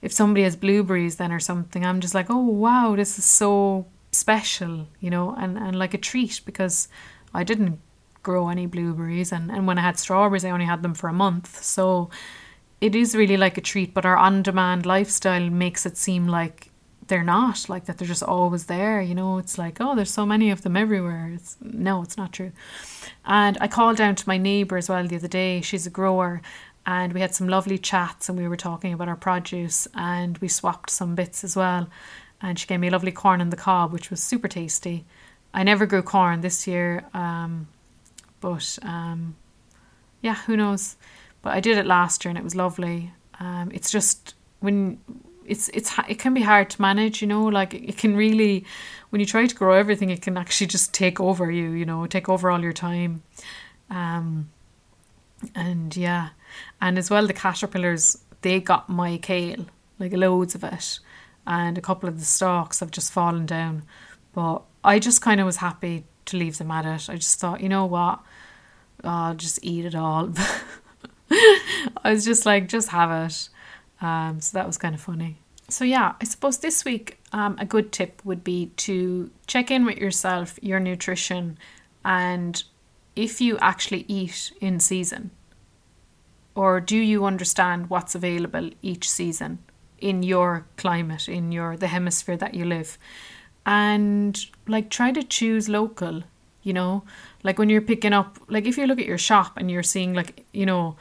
if 0.00 0.12
somebody 0.12 0.42
has 0.44 0.56
blueberries 0.56 1.16
then 1.16 1.30
or 1.30 1.38
something, 1.38 1.84
I'm 1.84 2.00
just 2.00 2.14
like, 2.14 2.30
oh 2.30 2.38
wow, 2.46 2.96
this 2.96 3.18
is 3.18 3.26
so 3.26 3.86
special, 4.18 4.86
you 5.00 5.10
know, 5.10 5.34
and, 5.38 5.56
and 5.56 5.78
like 5.78 5.94
a 5.94 5.98
treat 5.98 6.40
because 6.44 6.88
I 7.34 7.44
didn't 7.44 7.80
grow 8.22 8.48
any 8.48 8.66
blueberries 8.66 9.32
and, 9.32 9.50
and 9.50 9.66
when 9.66 9.78
I 9.78 9.82
had 9.82 9.98
strawberries 9.98 10.44
I 10.44 10.50
only 10.50 10.66
had 10.66 10.82
them 10.82 10.94
for 10.94 11.08
a 11.08 11.12
month. 11.12 11.62
So 11.62 12.10
it 12.80 12.94
is 12.94 13.14
really 13.14 13.36
like 13.36 13.58
a 13.58 13.62
treat, 13.62 13.94
but 13.94 14.04
our 14.04 14.16
on 14.16 14.42
demand 14.42 14.86
lifestyle 14.86 15.48
makes 15.50 15.86
it 15.86 15.96
seem 15.96 16.26
like 16.28 16.70
they're 17.06 17.24
not 17.24 17.70
like 17.70 17.86
that 17.86 17.96
they're 17.96 18.06
just 18.06 18.22
always 18.22 18.66
there 18.66 19.00
you 19.00 19.14
know? 19.14 19.38
It's 19.38 19.56
like 19.56 19.78
oh 19.80 19.94
there's 19.94 20.10
so 20.10 20.26
many 20.26 20.50
of 20.50 20.62
them 20.62 20.76
everywhere. 20.76 21.30
It's 21.34 21.56
no 21.62 22.02
it's 22.02 22.16
not 22.16 22.32
true. 22.32 22.52
And 23.24 23.56
i 23.60 23.68
called 23.68 23.96
down 23.96 24.14
to 24.16 24.28
my 24.28 24.36
neighbour 24.36 24.76
as 24.76 24.88
well 24.88 25.06
the 25.06 25.16
other 25.16 25.28
day. 25.28 25.60
She's 25.60 25.86
a 25.86 25.90
grower 25.90 26.42
and 26.84 27.12
we 27.12 27.20
had 27.20 27.34
some 27.34 27.48
lovely 27.48 27.78
chats 27.78 28.28
and 28.28 28.38
we 28.38 28.48
were 28.48 28.56
talking 28.56 28.92
about 28.92 29.08
our 29.08 29.16
produce 29.16 29.86
and 29.94 30.38
we 30.38 30.48
swapped 30.48 30.90
some 30.90 31.14
bits 31.14 31.44
as 31.44 31.54
well 31.54 31.88
and 32.40 32.58
she 32.58 32.66
gave 32.66 32.80
me 32.80 32.90
lovely 32.90 33.12
corn 33.12 33.40
on 33.40 33.50
the 33.50 33.56
cob, 33.56 33.92
which 33.92 34.10
was 34.10 34.22
super 34.22 34.48
tasty. 34.48 35.04
I 35.52 35.62
never 35.62 35.86
grew 35.86 36.02
corn 36.02 36.40
this 36.40 36.66
year, 36.66 37.04
um, 37.14 37.68
but 38.40 38.78
um, 38.82 39.36
yeah, 40.20 40.34
who 40.34 40.56
knows? 40.56 40.96
But 41.42 41.54
I 41.54 41.60
did 41.60 41.78
it 41.78 41.86
last 41.86 42.24
year 42.24 42.30
and 42.30 42.38
it 42.38 42.44
was 42.44 42.54
lovely. 42.54 43.12
Um, 43.40 43.70
it's 43.72 43.90
just 43.90 44.34
when 44.60 45.00
it's 45.46 45.68
it's 45.70 45.92
it 46.08 46.18
can 46.18 46.34
be 46.34 46.42
hard 46.42 46.70
to 46.70 46.82
manage, 46.82 47.22
you 47.22 47.28
know. 47.28 47.44
Like 47.44 47.74
it 47.74 47.96
can 47.96 48.16
really, 48.16 48.64
when 49.10 49.20
you 49.20 49.26
try 49.26 49.46
to 49.46 49.54
grow 49.54 49.74
everything, 49.74 50.10
it 50.10 50.22
can 50.22 50.36
actually 50.36 50.66
just 50.66 50.92
take 50.92 51.20
over 51.20 51.50
you, 51.50 51.70
you 51.70 51.86
know, 51.86 52.06
take 52.06 52.28
over 52.28 52.50
all 52.50 52.60
your 52.60 52.72
time. 52.72 53.22
Um, 53.90 54.50
and 55.54 55.96
yeah, 55.96 56.30
and 56.80 56.98
as 56.98 57.10
well 57.10 57.26
the 57.26 57.32
caterpillars 57.32 58.18
they 58.42 58.60
got 58.60 58.88
my 58.88 59.18
kale, 59.18 59.66
like 59.98 60.12
loads 60.12 60.54
of 60.54 60.64
it, 60.64 61.00
and 61.48 61.78
a 61.78 61.80
couple 61.80 62.08
of 62.08 62.18
the 62.18 62.26
stalks 62.26 62.80
have 62.80 62.90
just 62.90 63.10
fallen 63.10 63.46
down. 63.46 63.82
But 64.34 64.62
I 64.84 64.98
just 64.98 65.22
kind 65.22 65.40
of 65.40 65.46
was 65.46 65.56
happy 65.56 66.04
to 66.26 66.36
leave 66.36 66.58
them 66.58 66.70
at 66.70 66.84
it. 66.84 67.08
I 67.08 67.16
just 67.16 67.40
thought, 67.40 67.62
you 67.62 67.70
know 67.70 67.86
what, 67.86 68.20
I'll 69.02 69.34
just 69.34 69.58
eat 69.62 69.86
it 69.86 69.94
all. 69.94 70.30
I 71.30 72.12
was 72.12 72.26
just 72.26 72.44
like, 72.44 72.68
just 72.68 72.90
have 72.90 73.10
it. 73.10 73.48
Um, 74.02 74.42
so 74.42 74.58
that 74.58 74.66
was 74.66 74.76
kind 74.76 74.94
of 74.94 75.00
funny. 75.00 75.38
So 75.70 75.84
yeah, 75.84 76.14
I 76.20 76.24
suppose 76.24 76.58
this 76.58 76.84
week 76.84 77.18
um, 77.32 77.56
a 77.58 77.64
good 77.64 77.92
tip 77.92 78.20
would 78.24 78.44
be 78.44 78.66
to 78.76 79.30
check 79.46 79.70
in 79.70 79.86
with 79.86 79.96
yourself, 79.96 80.58
your 80.62 80.80
nutrition, 80.80 81.58
and 82.04 82.62
if 83.16 83.40
you 83.40 83.56
actually 83.58 84.04
eat 84.06 84.52
in 84.60 84.80
season. 84.80 85.30
Or 86.54 86.80
do 86.80 86.98
you 86.98 87.24
understand 87.24 87.88
what's 87.88 88.14
available 88.14 88.70
each 88.82 89.08
season 89.08 89.60
in 90.00 90.22
your 90.22 90.66
climate, 90.76 91.28
in 91.28 91.52
your 91.52 91.76
the 91.76 91.88
hemisphere 91.88 92.36
that 92.36 92.54
you 92.54 92.64
live? 92.64 92.98
And 93.66 94.38
like 94.66 94.90
try 94.90 95.12
to 95.12 95.22
choose 95.22 95.68
local, 95.68 96.22
you 96.62 96.72
know? 96.72 97.04
Like 97.42 97.58
when 97.58 97.68
you're 97.68 97.82
picking 97.82 98.12
up 98.12 98.38
like 98.48 98.66
if 98.66 98.78
you 98.78 98.86
look 98.86 99.00
at 99.00 99.06
your 99.06 99.18
shop 99.18 99.56
and 99.56 99.70
you're 99.70 99.82
seeing 99.82 100.14
like, 100.14 100.44
you 100.52 100.66
know, 100.66 100.96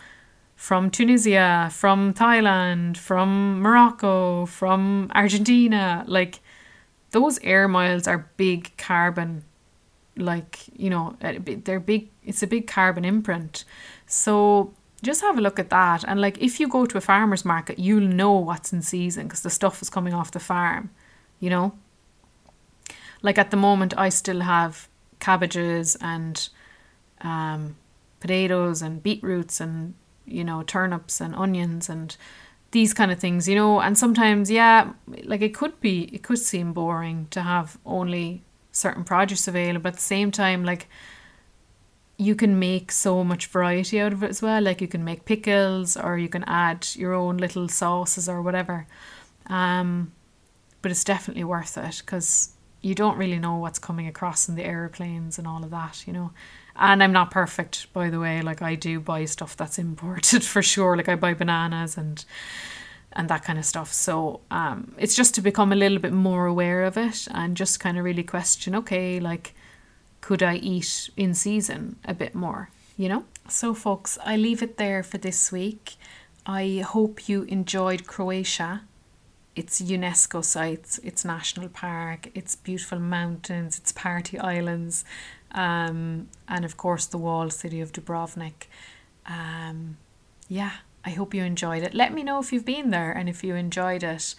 from 0.58 0.90
Tunisia, 0.90 1.70
from 1.72 2.16
Thailand, 2.16 2.98
from 2.98 3.62
Morocco, 3.62 4.48
from 4.48 5.10
Argentina. 5.14 6.04
Like 6.08 6.42
those 7.12 7.40
air 7.40 7.68
miles 7.68 8.08
are 8.08 8.30
big 8.38 8.76
carbon, 8.76 9.44
like, 10.18 10.66
you 10.76 10.90
know, 10.90 11.16
eh, 11.22 11.38
they're 11.64 11.80
big, 11.80 12.10
it's 12.26 12.42
a 12.42 12.48
big 12.48 12.68
carbon 12.68 13.06
imprint. 13.06 13.64
So 14.08 14.74
just 15.04 15.22
have 15.22 15.38
a 15.38 15.42
look 15.42 15.60
at 15.60 15.70
that. 15.70 16.04
And 16.04 16.20
like 16.20 16.38
if 16.40 16.60
you 16.60 16.68
go 16.68 16.86
to 16.86 16.98
a 16.98 17.02
farmer's 17.02 17.46
market, 17.46 17.80
you'll 17.80 18.08
know 18.08 18.34
what's 18.34 18.74
in 18.74 18.82
season 18.82 19.24
because 19.24 19.42
the 19.42 19.50
stuff 19.50 19.82
is 19.82 19.90
coming 19.90 20.14
off 20.14 20.32
the 20.32 20.40
farm, 20.40 20.90
you 21.40 21.50
know? 21.50 21.74
Like 23.22 23.38
at 23.38 23.52
the 23.52 23.58
moment, 23.58 23.94
I 23.98 24.10
still 24.10 24.42
have 24.42 24.88
cabbages 25.20 25.98
and 26.02 26.50
um, 27.22 27.76
potatoes 28.20 28.82
and 28.82 29.02
beetroots 29.02 29.60
and 29.60 29.94
you 30.28 30.44
know, 30.44 30.62
turnips 30.62 31.22
and 31.22 31.34
onions 31.34 31.90
and 31.90 32.16
these 32.72 32.94
kind 32.94 33.12
of 33.12 33.20
things, 33.20 33.48
you 33.48 33.56
know. 33.56 33.80
And 33.80 33.98
sometimes, 33.98 34.52
yeah, 34.52 34.92
like 35.24 35.42
it 35.42 35.54
could 35.54 35.80
be, 35.80 36.04
it 36.14 36.22
could 36.22 36.40
seem 36.40 36.74
boring 36.74 37.28
to 37.32 37.42
have 37.42 37.78
only 37.86 38.44
certain 38.72 39.04
produce 39.04 39.48
available. 39.48 39.84
But 39.84 39.94
at 39.94 39.96
the 39.96 40.02
same 40.02 40.32
time, 40.32 40.64
like 40.66 40.88
you 42.18 42.36
can 42.36 42.58
make 42.58 42.92
so 42.92 43.24
much 43.24 43.46
variety 43.46 44.00
out 44.02 44.12
of 44.12 44.24
it 44.24 44.30
as 44.30 44.42
well. 44.42 44.62
Like 44.62 44.82
you 44.82 44.88
can 44.88 45.04
make 45.04 45.26
pickles 45.26 45.96
or 45.96 46.18
you 46.18 46.30
can 46.30 46.44
add 46.46 46.88
your 46.96 47.14
own 47.14 47.38
little 47.38 47.68
sauces 47.68 48.28
or 48.28 48.42
whatever. 48.42 48.88
Um, 49.46 50.12
but 50.82 50.92
it's 50.92 51.04
definitely 51.04 51.44
worth 51.44 51.78
it 51.78 52.02
because 52.04 52.54
you 52.82 52.96
don't 52.96 53.18
really 53.18 53.40
know 53.40 53.58
what's 53.58 53.80
coming 53.80 54.08
across 54.08 54.50
in 54.50 54.56
the 54.56 54.64
airplanes 54.64 55.38
and 55.38 55.48
all 55.48 55.64
of 55.64 55.70
that, 55.70 56.08
you 56.08 56.14
know. 56.14 56.32
And 56.76 57.04
I'm 57.04 57.12
not 57.12 57.32
perfect, 57.32 57.92
by 57.94 58.10
the 58.10 58.20
way. 58.20 58.42
Like 58.42 58.62
I 58.62 58.76
do 58.76 59.00
buy 59.00 59.26
stuff 59.26 59.56
that's 59.56 59.78
imported 59.88 60.44
for 60.44 60.64
sure. 60.64 60.98
Like 60.98 61.10
I 61.10 61.16
buy 61.16 61.34
bananas 61.34 61.98
and 61.98 62.24
and 63.14 63.30
that 63.30 63.44
kind 63.44 63.58
of 63.58 63.66
stuff. 63.66 63.92
So 63.94 64.42
um, 64.52 64.94
it's 64.98 65.16
just 65.16 65.34
to 65.36 65.42
become 65.42 65.72
a 65.72 65.76
little 65.76 65.98
bit 65.98 66.14
more 66.14 66.46
aware 66.46 66.84
of 66.84 66.98
it 66.98 67.28
and 67.32 67.58
just 67.58 67.80
kind 67.80 67.98
of 67.98 68.04
really 68.04 68.22
question, 68.22 68.76
okay, 68.76 69.20
like 69.20 69.56
could 70.28 70.44
I 70.44 70.56
eat 70.56 71.10
in 71.16 71.34
season 71.34 71.96
a 72.04 72.14
bit 72.14 72.36
more, 72.36 72.70
you 72.98 73.08
know? 73.08 73.24
So 73.48 73.74
folks, 73.74 74.18
I 74.26 74.36
leave 74.36 74.62
it 74.62 74.76
there 74.76 75.02
for 75.02 75.18
this 75.18 75.54
week. 75.54 75.96
I 76.46 76.84
hope 76.86 77.30
you 77.30 77.44
enjoyed 77.44 78.08
Croatia. 78.08 78.82
It's 79.56 79.82
UNESCO 79.82 80.44
sites, 80.44 81.00
it's 81.02 81.24
national 81.24 81.70
park, 81.70 82.28
it's 82.36 82.58
beautiful 82.58 83.00
mountains, 83.00 83.78
it's 83.80 83.94
party 83.94 84.38
islands, 84.38 85.06
um, 85.52 86.28
and 86.50 86.66
of 86.66 86.76
course 86.76 87.06
the 87.06 87.18
walled 87.18 87.54
city 87.54 87.80
of 87.80 87.94
Dubrovnik. 87.94 88.68
Um, 89.28 89.96
yeah, 90.50 90.74
I 91.06 91.12
hope 91.12 91.34
you 91.34 91.44
enjoyed 91.46 91.84
it. 91.84 91.94
Let 91.94 92.14
me 92.14 92.22
know 92.22 92.40
if 92.40 92.52
you've 92.52 92.66
been 92.66 92.90
there 92.90 93.14
and 93.14 93.30
if 93.30 93.46
you 93.46 93.56
enjoyed 93.56 94.04
it. 94.04 94.36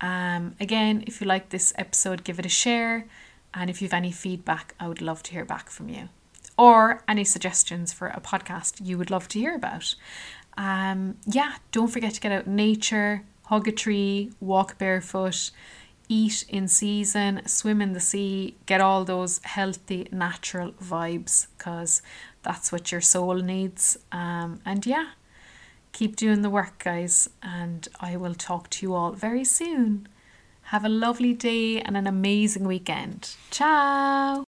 Um, 0.00 0.54
again, 0.60 1.02
if 1.08 1.20
you 1.20 1.26
like 1.26 1.48
this 1.48 1.72
episode, 1.76 2.22
give 2.22 2.38
it 2.38 2.46
a 2.46 2.56
share. 2.64 3.06
And 3.54 3.70
if 3.70 3.80
you've 3.80 3.94
any 3.94 4.12
feedback, 4.12 4.74
I 4.80 4.88
would 4.88 5.00
love 5.00 5.22
to 5.24 5.32
hear 5.32 5.44
back 5.44 5.70
from 5.70 5.88
you. 5.88 6.08
Or 6.56 7.02
any 7.08 7.24
suggestions 7.24 7.92
for 7.92 8.08
a 8.08 8.20
podcast 8.20 8.84
you 8.84 8.98
would 8.98 9.10
love 9.10 9.28
to 9.28 9.38
hear 9.38 9.54
about. 9.54 9.94
Um, 10.56 11.16
yeah, 11.26 11.56
don't 11.72 11.88
forget 11.88 12.14
to 12.14 12.20
get 12.20 12.32
out 12.32 12.46
nature, 12.46 13.22
hug 13.44 13.66
a 13.68 13.72
tree, 13.72 14.32
walk 14.40 14.78
barefoot 14.78 15.50
eat 16.08 16.44
in 16.48 16.68
season, 16.68 17.42
swim 17.46 17.80
in 17.80 17.92
the 17.92 18.00
sea, 18.00 18.56
get 18.66 18.80
all 18.80 19.04
those 19.04 19.40
healthy, 19.44 20.06
natural 20.12 20.72
vibes 20.72 21.46
because 21.56 22.02
that's 22.42 22.70
what 22.70 22.92
your 22.92 23.00
soul 23.00 23.36
needs. 23.36 23.96
Um, 24.12 24.60
and 24.64 24.84
yeah, 24.84 25.10
keep 25.92 26.16
doing 26.16 26.42
the 26.42 26.50
work, 26.50 26.82
guys, 26.82 27.30
and 27.42 27.88
I 28.00 28.16
will 28.16 28.34
talk 28.34 28.68
to 28.70 28.86
you 28.86 28.94
all 28.94 29.12
very 29.12 29.44
soon. 29.44 30.08
Have 30.74 30.84
a 30.84 30.88
lovely 30.88 31.34
day 31.34 31.80
and 31.80 31.96
an 31.96 32.08
amazing 32.08 32.64
weekend. 32.64 33.36
Ciao! 33.52 34.42